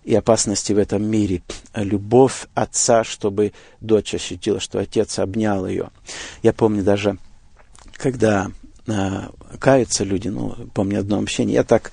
[0.04, 1.44] и опасности в этом мире.
[1.76, 5.90] Любовь отца, чтобы дочь ощутила, что отец обнял ее.
[6.44, 7.18] Я помню даже,
[7.94, 8.52] когда
[8.88, 9.22] э,
[9.60, 11.92] каются люди, ну, помню одно общение, я так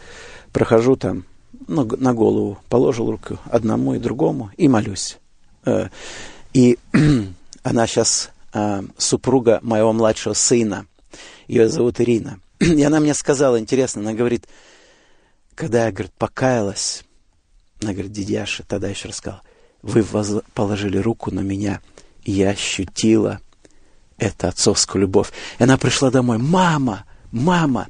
[0.53, 1.25] прохожу там,
[1.66, 5.18] ну, на голову положил руку одному и другому и молюсь.
[5.64, 5.88] Э,
[6.55, 6.79] и
[7.62, 10.87] она сейчас э, супруга моего младшего сына,
[11.47, 12.41] ее зовут Ирина.
[12.61, 14.47] И она мне сказала, интересно, она говорит,
[15.55, 17.05] когда я, говорит, покаялась,
[17.81, 19.43] она говорит, дедяша, тогда еще рассказала,
[19.83, 20.05] вы
[20.55, 21.81] положили руку на меня,
[22.24, 23.41] и я ощутила
[24.18, 25.31] это отцовскую любовь.
[25.59, 26.39] И она пришла домой.
[26.39, 27.89] Мама, мама,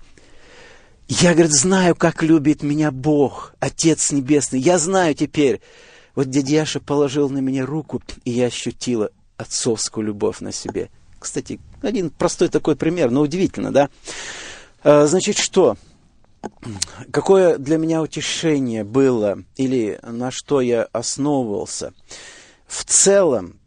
[1.08, 4.60] я, говорит, знаю, как любит меня Бог, Отец Небесный.
[4.60, 5.62] Я знаю теперь.
[6.14, 10.90] Вот дядя положил на меня руку, и я ощутила отцовскую любовь на себе.
[11.18, 13.88] Кстати, один простой такой пример, но удивительно, да?
[14.82, 15.76] А, значит, что?
[17.10, 21.92] Какое для меня утешение было, или на что я основывался?
[22.66, 23.58] В целом,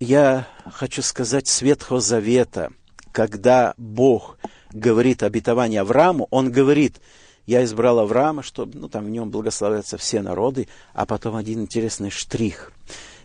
[0.00, 2.72] я хочу сказать с Ветхого Завета,
[3.12, 4.38] когда Бог
[4.72, 7.00] говорит обетование Аврааму, он говорит,
[7.46, 12.10] Я избрал Авраама, чтобы ну, там в нем благословятся все народы, а потом один интересный
[12.10, 12.72] штрих.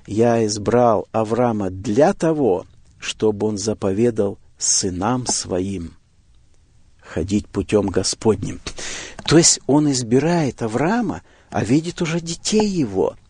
[0.05, 2.65] Я избрал Авраама для того,
[2.99, 5.93] чтобы он заповедал сынам своим
[7.09, 8.59] ходить путем Господним.
[9.25, 13.15] То есть он избирает Авраама, а видит уже детей его–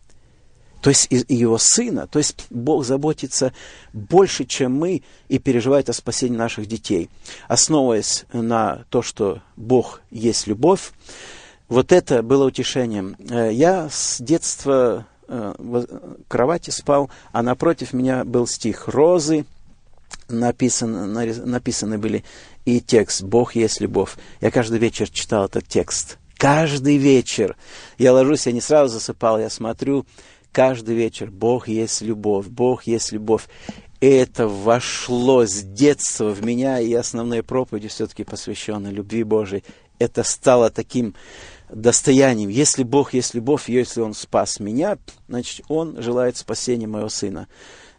[0.80, 2.06] то есть его сына.
[2.06, 3.52] То есть Бог заботится
[3.92, 7.10] больше, чем мы, и переживает о спасении наших детей.
[7.48, 10.92] Основываясь на то, что Бог есть любовь,
[11.68, 13.16] вот это было утешением.
[13.28, 15.86] Э, я с детства э, в
[16.26, 19.44] кровати спал, а напротив меня был стих «Розы»,
[20.28, 22.24] написан, написаны были
[22.64, 24.16] и текст «Бог есть любовь».
[24.40, 26.18] Я каждый вечер читал этот текст.
[26.36, 27.56] Каждый вечер.
[27.98, 30.06] Я ложусь, я не сразу засыпал, я смотрю,
[30.52, 33.48] каждый вечер «Бог есть любовь, Бог есть любовь».
[34.00, 39.62] Это вошло с детства в меня, и основные проповеди все-таки посвящены любви Божией.
[39.98, 41.14] Это стало таким
[41.68, 42.48] достоянием.
[42.48, 44.96] Если Бог есть любовь, если Он спас меня,
[45.28, 47.46] значит, Он желает спасения моего сына.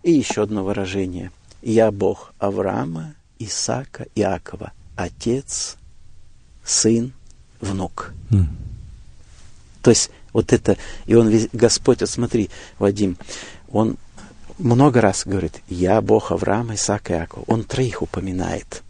[0.01, 1.32] И еще одно выражение.
[1.62, 3.14] Я Бог Авраама,
[3.46, 5.78] Исаака, Иакова, Отец,
[6.64, 7.14] Сын,
[7.60, 8.14] Внук.
[8.30, 8.46] Mm.
[9.82, 13.18] То есть вот это, и он, Господь, вот смотри, Вадим,
[13.72, 13.98] он
[14.58, 17.44] много раз говорит, я Бог Авраама, Исаака и Иакова.
[17.48, 18.84] Он троих упоминает.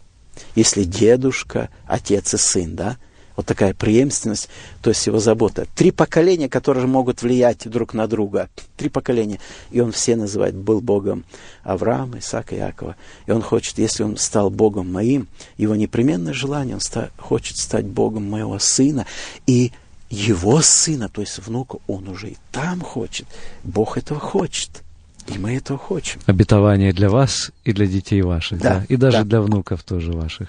[0.54, 2.96] Если дедушка, отец и сын, да,
[3.36, 4.48] вот такая преемственность,
[4.82, 5.66] то есть его забота.
[5.74, 8.48] Три поколения, которые могут влиять друг на друга.
[8.76, 9.38] Три поколения.
[9.70, 11.24] И он все называет, был Богом
[11.62, 12.96] Авраама, Исаака и Иакова.
[13.26, 17.86] И он хочет, если он стал Богом моим, его непременное желание, он ста, хочет стать
[17.86, 19.06] Богом моего сына.
[19.46, 19.72] И
[20.10, 23.26] его сына, то есть внука, он уже и там хочет.
[23.64, 24.82] Бог этого хочет.
[25.28, 26.20] И мы этого хотим.
[26.26, 28.86] Обетование для вас и для детей ваших, да, да?
[28.88, 29.24] и даже да.
[29.24, 30.48] для внуков тоже ваших.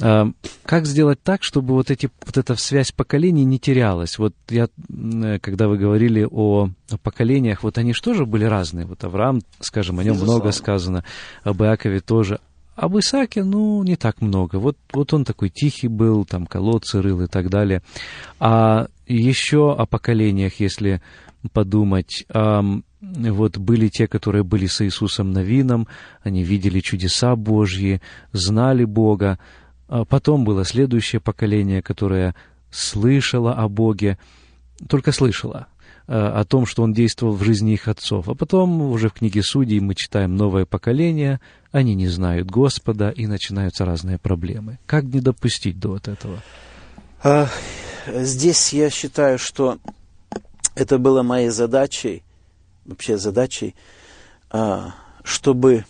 [0.00, 0.30] А,
[0.64, 4.18] как сделать так, чтобы вот, эти, вот эта связь поколений не терялась?
[4.18, 4.68] Вот я,
[5.40, 8.86] когда вы говорили о, о поколениях, вот они же тоже были разные.
[8.86, 10.40] Вот Авраам, скажем, о нем Безусловно.
[10.40, 11.04] много сказано,
[11.42, 12.40] об Иакове тоже.
[12.76, 14.56] Об Исааке, ну, не так много.
[14.56, 17.82] Вот, вот он такой тихий был, там колодцы рыл и так далее.
[18.38, 21.02] А еще о поколениях, если
[21.52, 22.24] подумать,
[23.00, 25.88] вот были те, которые были с Иисусом Новином,
[26.22, 28.00] они видели чудеса Божьи,
[28.32, 29.38] знали Бога.
[29.88, 32.34] А потом было следующее поколение, которое
[32.70, 34.18] слышало о Боге,
[34.88, 35.66] только слышало,
[36.06, 38.28] о том, что он действовал в жизни их отцов.
[38.28, 41.40] А потом уже в книге Судей мы читаем новое поколение,
[41.72, 44.78] они не знают Господа, и начинаются разные проблемы.
[44.86, 46.42] Как не допустить до вот этого?
[47.22, 47.48] А,
[48.06, 49.78] здесь я считаю, что
[50.74, 52.22] это было моей задачей,
[52.86, 53.74] вообще задачей,
[54.50, 55.84] а, чтобы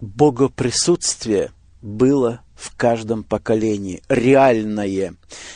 [0.00, 1.50] богоприсутствие
[1.82, 5.14] было в каждом поколении, реальное.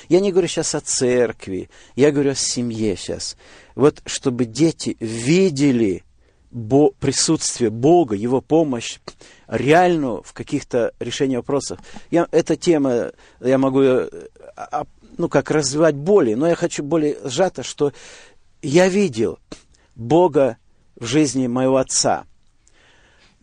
[0.09, 3.37] Я не говорю сейчас о церкви, я говорю о семье сейчас
[3.77, 6.03] вот чтобы дети видели
[6.51, 8.99] бо присутствие Бога, Его помощь
[9.47, 11.79] реальную в каких-то решениях вопросов.
[12.11, 14.11] Я, эта тема, я могу ее,
[14.57, 14.87] а,
[15.19, 17.93] ну, как развивать более, но я хочу более сжато, что
[18.63, 19.39] я видел
[19.95, 20.57] Бога
[20.99, 22.25] в жизни моего отца.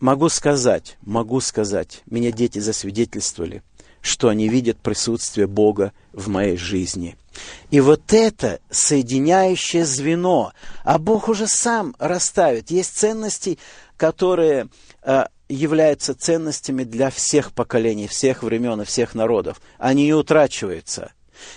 [0.04, 3.62] Могу сказать, могу сказать, меня дети засвидетельствовали,
[4.02, 7.16] что они видят присутствие Бога в моей жизни–
[7.70, 10.52] и вот это соединяющее звено,
[10.84, 12.70] а Бог уже сам расставит.
[12.70, 13.58] Есть ценности,
[13.96, 14.68] которые
[15.02, 19.60] э, являются ценностями для всех поколений, всех времен и всех народов.
[19.78, 21.12] Они не утрачиваются.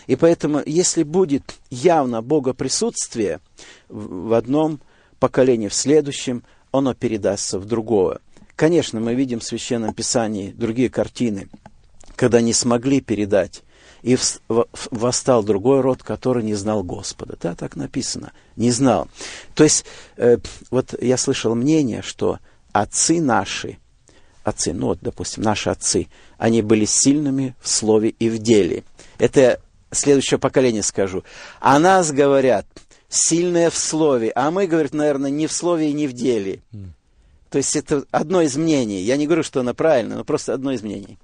[0.07, 3.39] И поэтому, если будет явно Бога присутствие
[3.87, 4.79] в одном
[5.19, 8.19] поколении, в следующем, оно передастся в другое.
[8.57, 11.47] Конечно, мы видим в Священном Писании другие картины,
[12.15, 13.61] когда не смогли передать
[14.01, 14.17] и
[14.89, 17.37] восстал другой род, который не знал Господа.
[17.39, 18.31] Да, так написано.
[18.55, 19.09] Не знал.
[19.53, 19.85] То есть,
[20.17, 20.39] э,
[20.71, 22.39] вот я слышал мнение, что
[22.71, 23.77] отцы наши,
[24.43, 26.07] отцы, ну вот, допустим, наши отцы,
[26.39, 28.83] они были сильными в слове и в деле.
[29.19, 31.23] Это следующее поколение скажу.
[31.59, 32.65] О нас говорят,
[33.07, 36.61] сильные в слове, а мы, говорят, наверное, не в слове и не в деле.
[37.49, 39.01] То есть это одно из мнений.
[39.01, 41.17] Я не говорю, что оно правильно, но просто одно из мнений.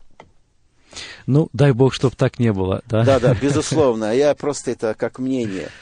[1.26, 3.04] Ну, дай бог, чтобы так не было, да?
[3.04, 4.14] Да, да, безусловно.
[4.16, 5.70] Я просто это как мнение.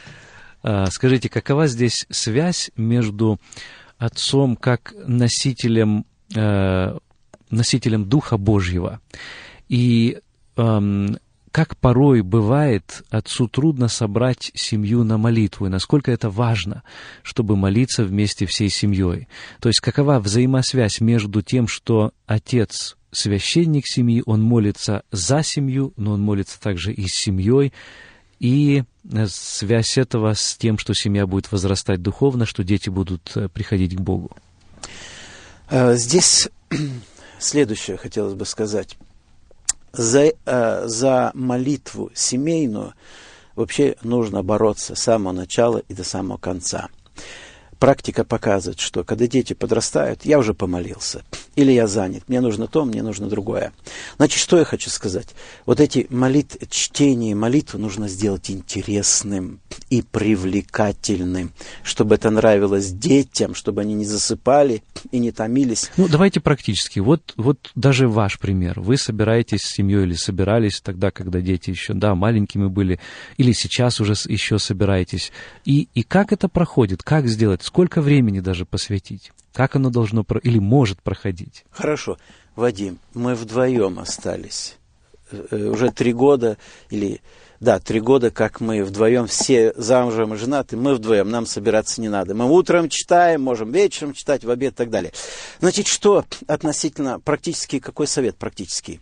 [0.64, 3.40] А, скажите, какова здесь связь между
[3.98, 6.98] отцом как носителем, э,
[7.50, 9.02] носителем Духа Божьего
[9.70, 10.20] и
[11.52, 16.84] как порой бывает, отцу трудно собрать семью на молитву, и насколько это важно,
[17.24, 19.28] чтобы молиться вместе всей семьей.
[19.60, 26.14] То есть какова взаимосвязь между тем, что отец священник семьи, он молится за семью, но
[26.14, 27.74] он молится также и с семьей.
[28.40, 33.50] и э, связь этого с тем, что семья будет возрастать духовно, что дети будут э,
[33.50, 34.32] приходить к Богу?
[35.70, 36.50] Здесь
[37.40, 38.98] следующее хотелось бы сказать.
[39.94, 40.32] За,
[40.86, 42.94] за молитву семейную
[43.56, 46.88] вообще нужно бороться с самого начала и до самого конца–
[47.82, 51.24] практика показывает, что когда дети подрастают, я уже помолился.
[51.56, 53.74] Или я занят, мне нужно то, мне нужно другое.
[54.18, 55.30] Значит, что я хочу сказать?
[55.66, 61.52] Вот эти молит, чтение молитвы нужно сделать интересным и привлекательным,
[61.84, 65.92] чтобы это нравилось детям, чтобы они не засыпали и не томились.
[65.98, 67.00] Ну, давайте практически.
[67.00, 68.80] Вот, вот даже ваш пример.
[68.80, 73.00] Вы собираетесь с семьей или собирались тогда, когда дети еще, да, маленькими были,
[73.38, 75.32] или сейчас уже еще собираетесь.
[75.66, 77.04] И, и как это проходит?
[77.04, 77.64] Как сделать?
[77.64, 79.32] Сколько времени даже посвятить?
[79.54, 81.66] Как оно должно или может проходить?
[81.72, 82.18] Хорошо.
[82.56, 84.78] Вадим, мы вдвоем остались.
[85.32, 86.58] Э, уже три года
[86.90, 87.22] или
[87.62, 92.10] да, три года, как мы вдвоем, все замужем и женаты, мы вдвоем, нам собираться не
[92.10, 92.34] надо.
[92.34, 95.14] Мы утром читаем, можем вечером читать, в обед и так далее.
[95.60, 99.00] Значит, что относительно практически, какой совет практический?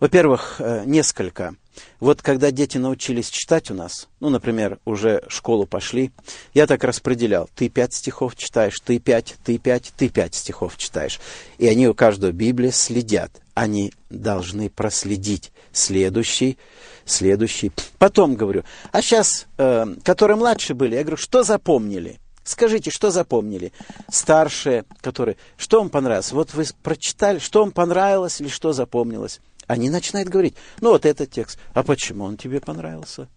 [0.00, 1.54] Во-первых, э, несколько.
[2.00, 6.12] Вот когда дети научились читать у нас, ну, например, уже в школу пошли,
[6.54, 7.48] я так распределял.
[7.54, 11.20] Ты пять стихов читаешь, ты пять, ты пять, ты пять стихов читаешь.
[11.58, 13.30] И они у каждого Библии следят.
[13.54, 16.58] Они должны проследить следующий,
[17.04, 17.72] следующий.
[17.98, 22.18] Потом говорю, а сейчас, э, которые младше были, я говорю, что запомнили?
[22.42, 23.72] Скажите, что запомнили?
[24.10, 26.32] Старшие, которые, что вам понравилось?
[26.32, 29.40] Вот вы прочитали, что вам понравилось или что запомнилось?
[29.70, 33.28] Они начинают говорить, ну вот этот текст, а почему он тебе понравился?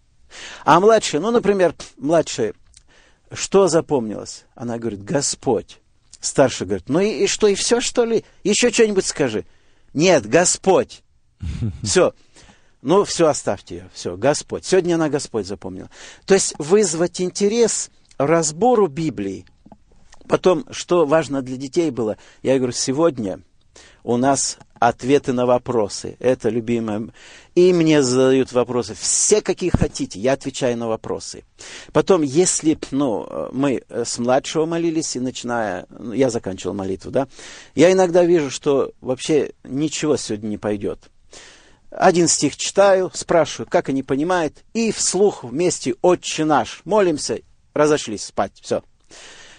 [0.64, 2.54] А младшая, ну, например, младшая,
[3.32, 4.44] что запомнилось?
[4.56, 5.78] Она говорит, Господь.
[6.18, 8.24] Старший говорит, ну и, и что, и все, что ли?
[8.42, 9.46] Еще что-нибудь скажи.
[9.92, 11.04] Нет, Господь.
[11.84, 12.12] Все.
[12.82, 13.90] Ну, все, оставьте ее.
[13.94, 14.64] Все, Господь.
[14.64, 15.88] Сегодня она Господь запомнила.
[16.26, 19.46] То есть вызвать интерес разбору Библии.
[20.28, 23.40] Потом, что важно для детей было, я говорю, сегодня
[24.02, 24.58] у нас
[24.88, 26.16] ответы на вопросы.
[26.18, 27.08] Это любимое.
[27.54, 28.94] И мне задают вопросы.
[28.94, 30.18] Все, какие хотите.
[30.20, 31.44] Я отвечаю на вопросы.
[31.92, 35.86] Потом, если ну, мы с младшего молились, и начиная...
[35.88, 37.28] Ну, я заканчивал молитву, да?
[37.74, 41.10] Я иногда вижу, что вообще ничего сегодня не пойдет.
[41.90, 47.38] Один стих читаю, спрашиваю, как они понимают, и вслух вместе «Отче наш» молимся,
[47.72, 48.82] разошлись спать, все.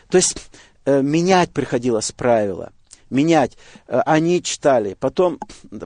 [0.09, 0.35] То есть
[0.83, 2.73] э, менять приходилось правила
[3.09, 3.57] менять.
[3.87, 5.39] Э, они читали, потом,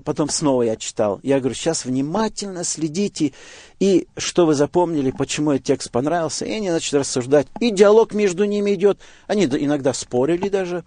[0.04, 1.20] потом снова я читал.
[1.24, 3.34] Я говорю, сейчас внимательно следите,
[3.80, 7.48] и что вы запомнили, почему этот текст понравился, и они начали рассуждать.
[7.60, 9.00] И диалог между ними идет.
[9.28, 10.84] Они иногда спорили даже.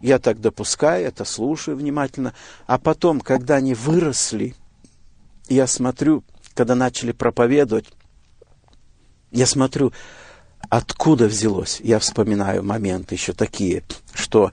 [0.00, 2.34] Я так допускаю, это слушаю внимательно.
[2.66, 4.54] А потом, когда они выросли,
[5.48, 6.24] я смотрю,
[6.54, 7.86] когда начали проповедовать,
[9.30, 9.92] я смотрю,
[10.68, 11.80] откуда взялось.
[11.82, 13.82] Я вспоминаю моменты еще такие,
[14.14, 14.52] что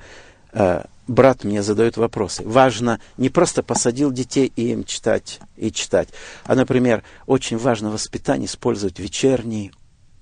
[0.51, 2.43] э, брат мне задает вопросы.
[2.45, 6.09] Важно не просто посадил детей и им читать и читать,
[6.45, 9.71] а, например, очень важно воспитание использовать вечерний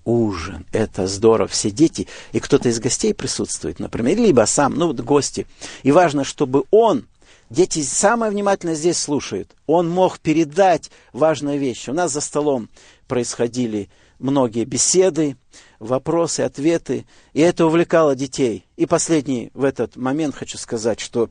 [0.04, 0.66] ужин.
[0.72, 1.48] Это здорово.
[1.48, 5.48] Все дети, и кто-то из гостей присутствует, например, либо сам, ну, вот гости.
[5.84, 7.08] И важно, чтобы он,
[7.50, 11.90] дети самое внимательно здесь слушают, он мог передать важные вещи.
[11.90, 12.70] У нас за столом
[13.08, 15.38] происходили многие беседы,
[15.82, 18.66] вопросы, ответы, и это увлекало детей.
[18.78, 21.30] И последний в этот момент хочу сказать, что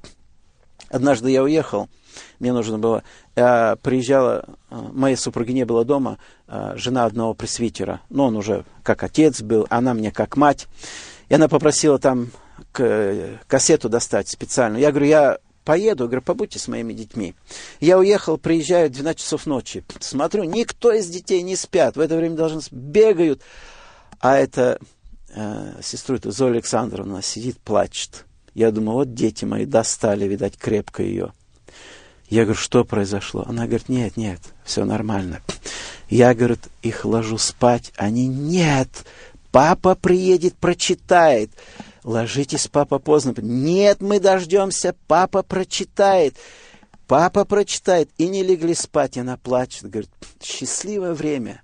[0.88, 1.88] однажды я уехал,
[2.40, 3.04] мне нужно было,
[3.36, 6.18] я приезжала, моей супруги не было дома,
[6.74, 10.66] жена одного пресвитера, но он уже как отец был, она мне как мать,
[11.28, 12.32] и она попросила там
[12.72, 14.76] кассету достать специально.
[14.78, 17.34] Я говорю, я поеду, говорю, побудьте с моими детьми.
[17.78, 22.34] Я уехал, приезжаю 12 часов ночи, смотрю, никто из детей не спят, в это время
[22.34, 23.42] должны бегают,
[24.20, 24.78] а эта
[25.34, 28.26] э, сестру, это Зоя Александровна, сидит, плачет.
[28.52, 31.32] Я думаю, вот дети мои достали, видать, крепко ее.
[32.28, 33.44] Я говорю, что произошло?
[33.48, 35.40] Она говорит, нет, нет, все нормально.
[36.10, 37.92] Я, говорит, их ложу спать.
[37.96, 38.90] Они, нет,
[39.52, 41.50] папа приедет, прочитает.
[42.04, 43.34] Ложитесь, папа, поздно.
[43.38, 46.36] Нет, мы дождемся, папа прочитает.
[47.06, 48.10] Папа прочитает.
[48.18, 49.88] И не легли спать, она плачет.
[49.88, 50.10] Говорит,
[50.42, 51.62] счастливое время.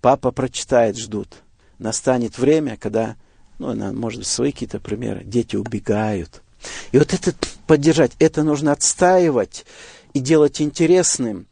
[0.00, 1.42] Папа прочитает, ждут
[1.78, 3.16] настанет время, когда,
[3.58, 6.42] ну, может быть, свои какие-то примеры, дети убегают.
[6.92, 7.34] И вот это
[7.66, 9.66] поддержать, это нужно отстаивать
[10.14, 11.46] и делать интересным,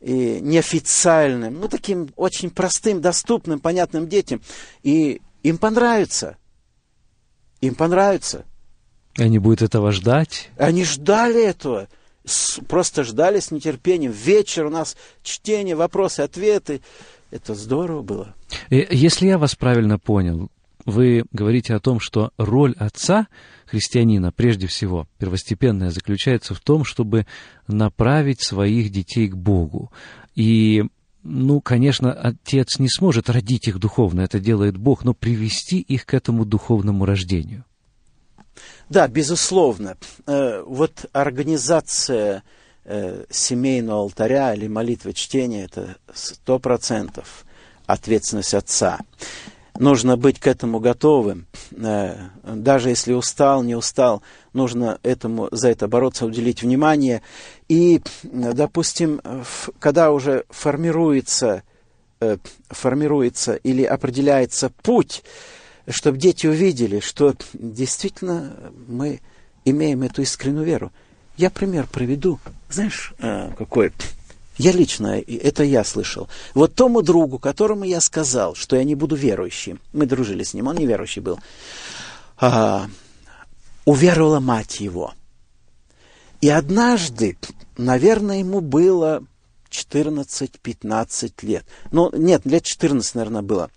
[0.00, 4.40] и неофициальным, ну, таким очень простым, доступным, понятным детям.
[4.82, 6.36] И им понравится.
[7.60, 8.44] Им понравится.
[9.16, 10.50] Они будут этого ждать?
[10.56, 11.88] Они ждали этого.
[12.68, 14.12] Просто ждали с нетерпением.
[14.12, 16.82] Вечер у нас чтение, вопросы, ответы.
[17.30, 18.34] Это здорово было.
[18.70, 20.50] Э, если я вас правильно понял,
[20.84, 23.28] вы говорите о том, что роль отца
[23.66, 27.26] христианина, прежде всего, первостепенная, заключается в том, чтобы
[27.66, 29.92] направить своих детей к Богу.
[30.34, 30.84] И
[31.22, 36.14] ну, конечно, отец не сможет родить их духовно, это делает Бог, но привести их к
[36.14, 37.64] этому духовному рождению.
[38.88, 39.96] Да, безусловно.
[40.26, 42.42] Э, вот организация
[42.88, 47.44] э, семейного алтаря или молитвы чтения– это сто процентов
[47.86, 48.98] ответственность отца
[49.78, 51.46] нужно быть к этому готовым.
[51.72, 54.22] Э, даже если устал, не устал,
[54.52, 57.22] нужно этому, за это бороться, уделить внимание.
[57.68, 59.20] И, допустим,
[59.78, 61.62] когда уже формируется,
[62.20, 65.22] э, формируется или определяется путь,
[65.88, 69.20] чтобы дети увидели, что действительно мы
[69.64, 70.92] имеем эту искреннюю веру.
[71.38, 72.40] Я пример приведу.
[72.68, 73.92] Знаешь, э, какой?
[74.58, 76.28] Я лично, это я слышал.
[76.52, 80.66] Вот тому другу, которому я сказал, что я не буду верующим, мы дружили с ним,
[80.66, 81.38] он неверующий был,
[82.38, 82.88] а,
[83.84, 85.14] уверовала мать его.
[86.40, 87.38] И однажды,
[87.76, 89.22] наверное, ему было
[89.70, 91.64] 14-15 лет.
[91.92, 93.70] Ну, нет, лет 14, наверное, было.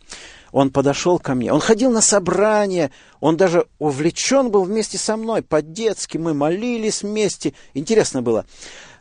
[0.52, 1.52] Он подошел ко мне.
[1.54, 6.18] Он ходил на собрание, он даже увлечен был вместе со мной, по-детски.
[6.18, 7.54] Мы молились вместе.
[7.74, 8.46] Интересно было.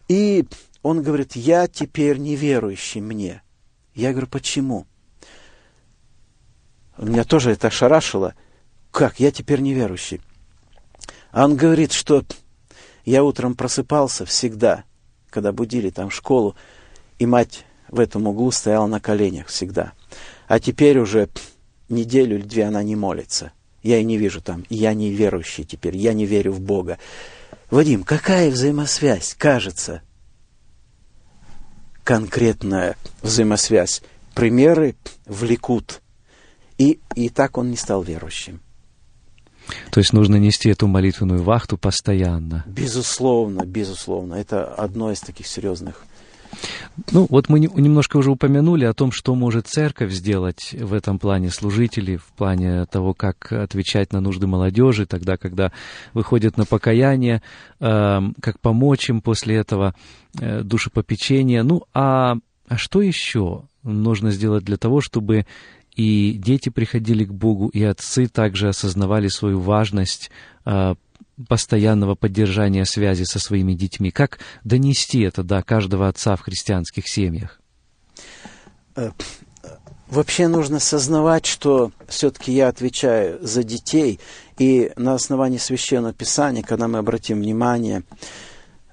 [0.09, 0.47] И
[0.83, 3.43] он говорит, я теперь неверующий мне.
[3.95, 4.87] Я говорю, почему?
[6.97, 8.35] Меня тоже это ошарашило.
[8.91, 10.21] Как, я теперь неверующий?
[11.33, 12.25] А он говорит, что
[13.05, 14.85] я утром просыпался всегда,
[15.31, 16.57] когда будили там школу,
[17.19, 19.93] и мать в этом углу стояла на коленях всегда.
[20.51, 21.29] А теперь уже
[21.89, 23.53] неделю или две она не молится.
[23.85, 24.65] Я и не вижу там.
[24.69, 25.97] Я не верующий теперь.
[25.97, 26.99] Я не верю в Бога.
[27.71, 30.03] Вадим, какая взаимосвязь, кажется,
[32.03, 34.03] конкретная взаимосвязь.
[34.35, 36.03] Примеры влекут.
[36.79, 38.61] И, и так он не стал верующим.
[39.93, 42.65] То есть нужно нести эту молитвенную вахту постоянно.
[42.67, 44.35] Безусловно, безусловно.
[44.35, 46.05] Это одно из таких серьезных
[47.13, 51.51] ну, вот мы немножко уже упомянули о том, что может церковь сделать в этом плане
[51.51, 55.73] служителей, в плане того, как отвечать на нужды молодежи, тогда, когда
[56.15, 57.43] выходят на покаяние,
[57.81, 59.95] э, как помочь им после этого,
[60.39, 61.63] э, душепопечения.
[61.63, 62.37] Ну, а,
[62.69, 65.47] а что еще нужно сделать для того, чтобы
[65.97, 70.31] и дети приходили к Богу, и отцы также осознавали свою важность
[70.65, 70.95] э,
[71.49, 74.11] постоянного поддержания связи со своими детьми?
[74.11, 77.61] Как донести это до каждого отца в христианских семьях?
[78.97, 79.11] Э,
[80.09, 84.21] вообще нужно сознавать, что все-таки я отвечаю за детей,
[84.59, 88.03] и на основании Священного Писания, когда мы обратим внимание,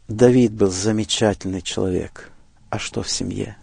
[0.08, 2.32] Давид был замечательный человек.
[2.70, 3.58] А что в семье?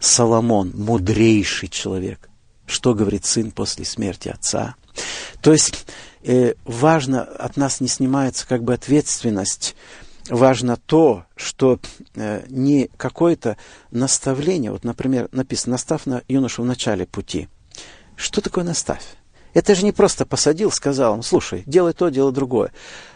[0.00, 2.28] Соломон– мудрейший человек.
[2.66, 4.76] Что говорит сын после смерти отца?
[5.42, 5.86] То есть
[6.24, 9.74] э, важно, от нас не снимается как бы ответственность,
[10.28, 11.78] важно то, что
[12.14, 13.56] э, не какое-то
[13.90, 17.48] наставление, вот, например, написано «наставь на юношу в начале пути».
[18.16, 19.02] Что такое наставь?
[19.54, 22.72] Это же не просто посадил, сказал ему, слушай, делай то, делай другое.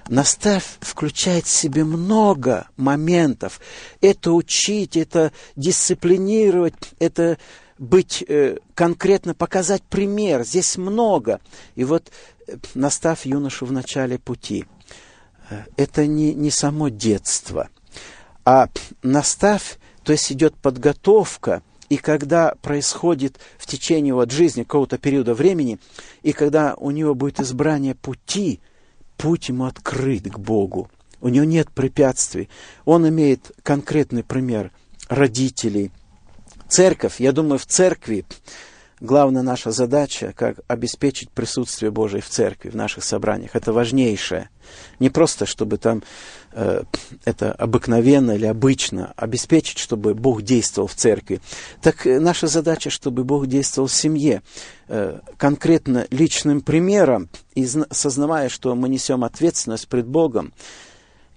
[0.09, 3.61] Наставь включает в себе много моментов.
[4.03, 7.39] Это учить, это дисциплинировать, это
[7.79, 10.45] быть э, конкретно, показать пример.
[10.45, 11.41] Здесь много.
[11.75, 12.11] И вот
[12.75, 14.67] наставь юношу в начале пути.
[15.51, 17.69] Э, это не, не само детство,
[18.45, 18.69] а
[19.03, 25.79] наставь, то есть идет подготовка, и когда происходит в течение вот жизни какого-то периода времени,
[26.23, 28.61] и когда у него будет избрание пути,
[29.17, 30.91] путь ему открыт к Богу.
[31.21, 32.49] У него нет препятствий.
[32.85, 34.73] Он имеет конкретный пример
[35.09, 35.93] родителей–
[36.69, 38.25] Церковь, я думаю, в церкви
[39.01, 43.55] главная наша задача, как обеспечить присутствие Божие в церкви, в наших собраниях.
[43.55, 44.49] Это важнейшее.
[44.99, 46.03] Не просто, чтобы там
[46.53, 46.83] э,
[47.25, 51.41] это обыкновенно или обычно, обеспечить, чтобы Бог действовал в церкви.
[51.83, 54.43] Так э, наша задача, чтобы Бог действовал в семье.
[54.89, 60.53] Э, конкретно личным примером, и сознавая, что мы несем ответственность пред Богом.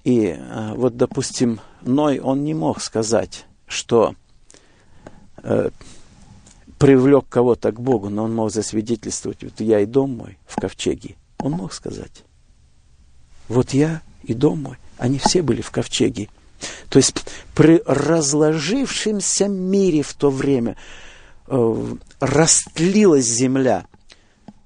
[0.03, 4.15] И э, вот, допустим, Ной, он не мог сказать, что
[5.43, 5.69] э,
[6.79, 11.15] привлек кого-то к Богу, но он мог засвидетельствовать, вот я и дом мой в ковчеге.
[11.37, 12.23] Он мог сказать,
[13.47, 16.29] вот я и дом мой, они все были в ковчеге.
[16.89, 20.77] То есть при разложившемся мире в то время
[21.47, 23.85] э, растлилась земля.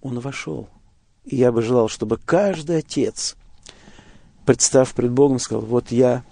[0.02, 0.70] Он вошел.
[1.24, 3.36] И я бы желал, чтобы каждый отец,
[4.46, 6.24] представ пред Богом, сказал, вот я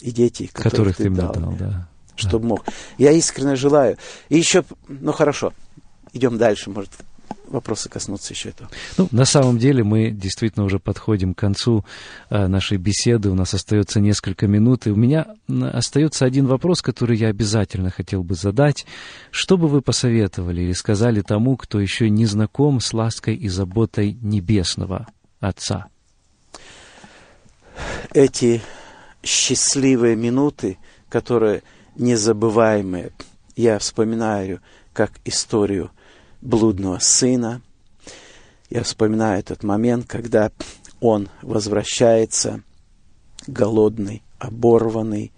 [0.00, 1.89] и дети, которых, которых ты мне дал, дал да
[2.20, 2.64] чтобы мог.
[2.98, 3.96] Я искренне желаю.
[4.28, 5.52] И еще, ну хорошо,
[6.12, 6.90] идем дальше, может,
[7.50, 8.70] вопросы коснуться еще этого.
[8.96, 11.84] Ну, на самом деле мы действительно уже подходим к концу
[12.30, 13.30] э, нашей беседы.
[13.30, 15.26] У нас остается несколько минут, и у меня
[15.72, 18.86] остается один вопрос, который я обязательно хотел бы задать.
[19.30, 24.16] Что бы вы посоветовали или сказали тому, кто еще не знаком с лаской и заботой
[24.22, 25.06] небесного
[25.40, 25.86] Отца?
[28.12, 28.62] Эти
[29.22, 31.62] счастливые минуты, которые
[32.00, 33.12] незабываемые,
[33.56, 34.60] я вспоминаю
[34.92, 35.90] как историю
[36.40, 37.60] блудного сына.
[38.70, 40.50] Я вспоминаю этот момент, когда
[41.00, 42.62] он возвращается
[43.46, 45.32] голодный, оборванный,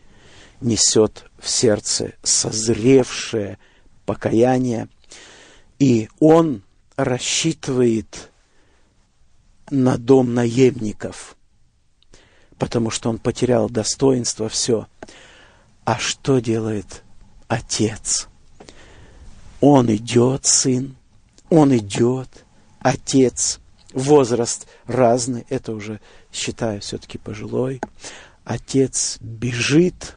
[0.60, 3.58] несет в сердце созревшее
[4.06, 4.88] покаяние,
[5.78, 6.62] и он
[6.96, 8.30] рассчитывает
[9.70, 11.36] на дом наемников,
[12.58, 14.86] потому что он потерял достоинство, все.
[15.84, 17.02] А что делает
[17.48, 18.28] отец?
[19.60, 20.96] Он идет, сын,
[21.50, 22.28] он идет,
[22.80, 23.60] отец,
[23.92, 26.00] возраст разный, это уже
[26.32, 27.80] считаю все-таки пожилой.
[28.44, 30.16] Отец бежит,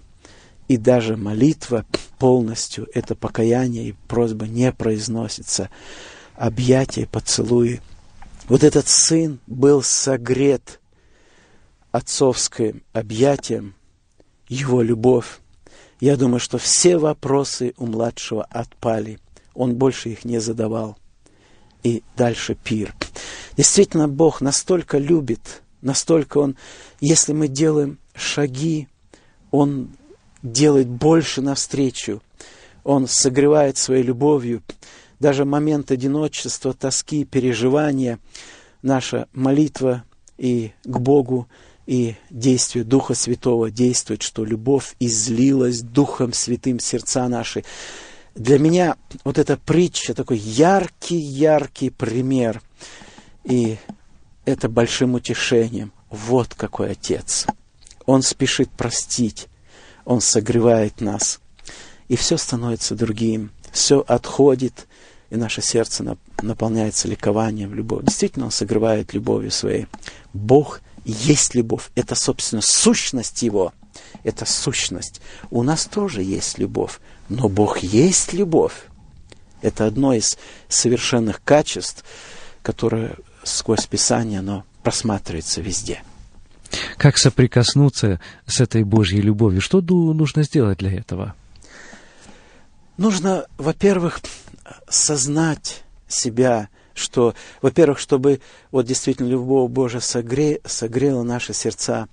[0.67, 1.85] и даже молитва
[2.17, 5.69] полностью, это покаяние и просьба не произносится.
[6.35, 7.81] Объятия, поцелуи.
[8.47, 10.79] Вот этот сын был согрет
[11.91, 13.75] отцовским объятием,
[14.47, 15.39] его любовь.
[15.99, 19.19] Я думаю, что все вопросы у младшего отпали
[19.55, 20.97] он больше их не задавал.
[21.81, 22.93] И дальше пир.
[23.57, 26.57] Действительно, Бог настолько любит, настолько Он,
[26.99, 28.87] если мы делаем шаги,
[29.51, 29.89] Он
[30.43, 32.21] делает больше навстречу.
[32.83, 34.61] Он согревает своей любовью.
[35.19, 38.19] Даже момент одиночества, тоски, переживания,
[38.81, 40.03] наша молитва
[40.37, 41.47] и к Богу,
[41.85, 47.63] и действие Духа Святого действует, что любовь излилась Духом Святым сердца наши
[48.35, 52.61] для меня вот эта притча такой яркий-яркий пример.
[53.45, 53.77] И
[54.43, 55.91] это большим утешением.
[56.09, 57.47] Вот какой Отец.
[58.05, 59.47] Он спешит простить.
[60.03, 61.39] Он согревает нас.
[62.07, 63.51] И все становится другим.
[63.71, 64.87] Все отходит,
[65.29, 68.05] и наше сердце наполняется ликованием, любовью.
[68.05, 69.87] Действительно, Он согревает любовью своей.
[70.33, 71.89] Бог есть любовь.
[71.95, 73.73] Это, собственно, сущность Его.
[74.23, 75.21] Это сущность.
[75.51, 76.99] У нас тоже есть любовь.
[77.29, 78.87] Но Бог есть любовь.
[79.61, 80.37] Это одно из
[80.67, 82.03] совершенных качеств,
[82.61, 86.03] которое сквозь Писание оно просматривается везде.
[86.97, 89.61] Как соприкоснуться с этой Божьей любовью?
[89.61, 91.35] Что нужно сделать для этого?
[92.97, 94.19] Нужно, во-первых,
[94.89, 98.41] сознать себя, что, во-первых, чтобы
[98.71, 102.07] вот действительно любовь Божия согре, согрела наши сердца,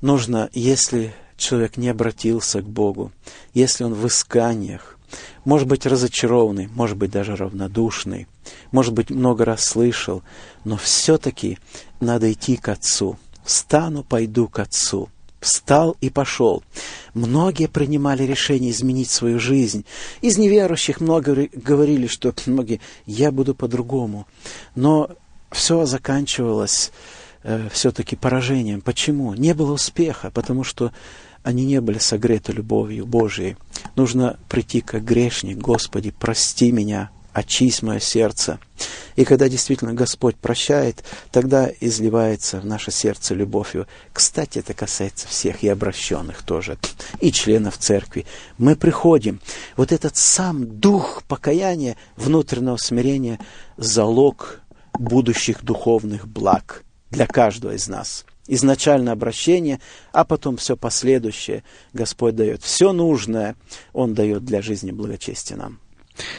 [0.00, 3.10] нужно, если человек не обратился к Богу,
[3.54, 4.98] если он в исканиях,
[5.44, 8.28] может быть разочарованный, может быть даже равнодушный,
[8.70, 10.22] может быть много раз слышал,
[10.64, 11.58] но все-таки
[12.00, 13.18] надо идти к Отцу.
[13.44, 15.08] Встану, пойду к Отцу.
[15.42, 16.62] Встал и пошел.
[17.14, 19.84] Многие принимали решение изменить свою жизнь.
[20.20, 24.28] Из неверующих много говорили, что многие, я буду по-другому.
[24.76, 25.10] Но
[25.50, 26.92] все заканчивалось
[27.42, 28.82] э, все-таки поражением.
[28.82, 29.34] Почему?
[29.34, 30.92] Не было успеха, потому что
[31.42, 33.56] они не были согреты любовью Божией.
[33.96, 38.58] Нужно прийти как грешник, Господи, прости меня, очись мое сердце.
[39.16, 43.86] И когда действительно Господь прощает, тогда изливается в наше сердце любовью.
[44.12, 46.78] Кстати, это касается всех и обращенных тоже,
[47.20, 48.26] и членов церкви.
[48.58, 49.40] Мы приходим.
[49.76, 53.38] Вот этот сам дух покаяния, внутреннего смирения,
[53.76, 54.60] залог
[54.94, 59.80] будущих духовных благ для каждого из нас– изначально обращение,
[60.12, 62.62] а потом все последующее Господь дает.
[62.62, 63.56] Все нужное
[63.92, 65.81] Он дает для жизни благочестия нам.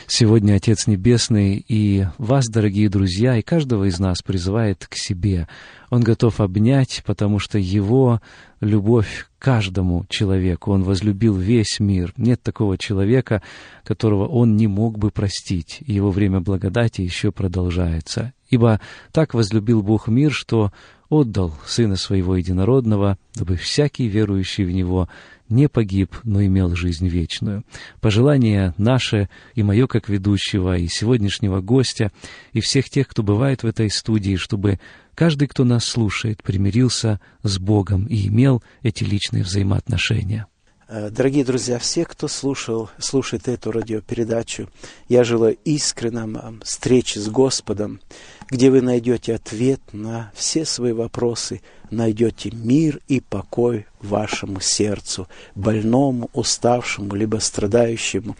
[0.07, 5.47] Сегодня Отец Небесный и вас, дорогие друзья, и каждого из нас призывает к себе.
[5.89, 8.21] Он готов обнять, потому что Его
[8.59, 10.71] любовь к каждому человеку.
[10.71, 12.13] Он возлюбил весь мир.
[12.17, 13.41] Нет такого человека,
[13.83, 15.79] которого Он не мог бы простить.
[15.85, 18.33] Его время благодати еще продолжается.
[18.49, 18.79] Ибо
[19.11, 20.71] так возлюбил Бог мир, что
[21.09, 25.09] отдал Сына Своего Единородного, дабы всякий верующий в Него
[25.53, 27.63] не погиб, но имел жизнь вечную.
[28.01, 32.11] Пожелание наше и мое как ведущего, и сегодняшнего гостя,
[32.51, 34.79] и всех тех, кто бывает в этой студии, чтобы
[35.15, 40.47] каждый, кто нас слушает, примирился с Богом и имел эти личные взаимоотношения.
[40.87, 44.69] Э, дорогие друзья, все, кто слушал, слушает эту радиопередачу,
[45.07, 48.01] я желаю искренним встречи с Господом,
[48.49, 56.29] где вы найдете ответ на все свои вопросы, найдете мир и покой вашему сердцу, больному,
[56.33, 58.35] уставшему, либо страдающему.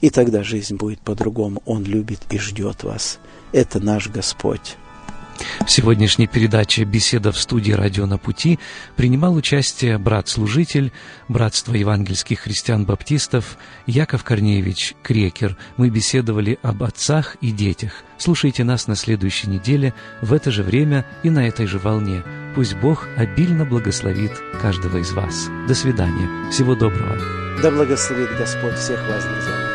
[0.00, 1.62] И тогда жизнь будет по-другому.
[1.64, 3.18] Он любит и ждет вас.
[3.52, 4.76] Это наш Господь.
[5.66, 8.58] В сегодняшней передаче «Беседа в студии «Радио на пути»
[8.96, 10.92] принимал участие брат-служитель
[11.28, 15.56] Братства евангельских христиан-баптистов Яков Корнеевич Крекер.
[15.76, 18.04] Мы беседовали об отцах и детях.
[18.18, 22.22] Слушайте нас на следующей неделе в это же время и на этой же волне.
[22.54, 25.48] Пусть Бог обильно благословит каждого из вас.
[25.68, 26.50] До свидания.
[26.50, 27.18] Всего доброго.
[27.62, 29.65] Да благословит Господь всех вас, друзья.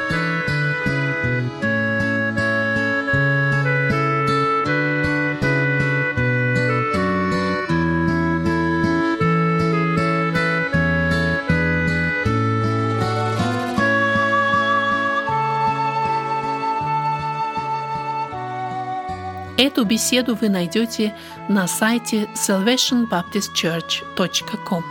[19.81, 21.15] Эту беседу вы найдете
[21.49, 24.83] на сайте salvationbaptistchurch.com.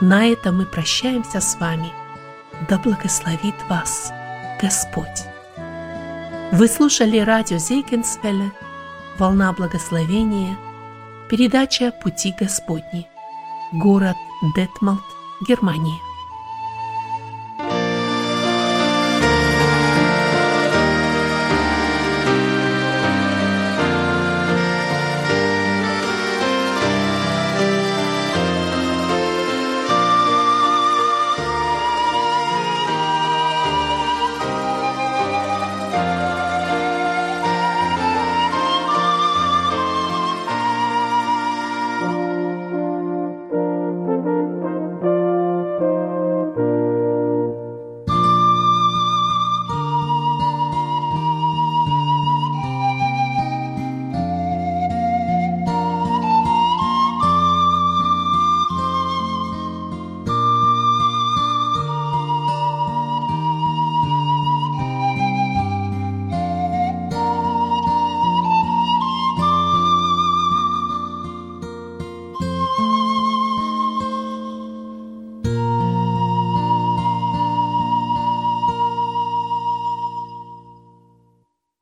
[0.00, 1.92] На этом мы прощаемся с вами.
[2.68, 4.12] Да благословит вас
[4.60, 5.22] Господь.
[6.50, 8.50] Вы слушали радио Зейгенсвелле
[9.18, 10.58] «Волна благословения»,
[11.30, 13.06] передача «Пути Господни»,
[13.70, 14.16] город
[14.56, 15.04] Детмалт,
[15.46, 16.07] Германия.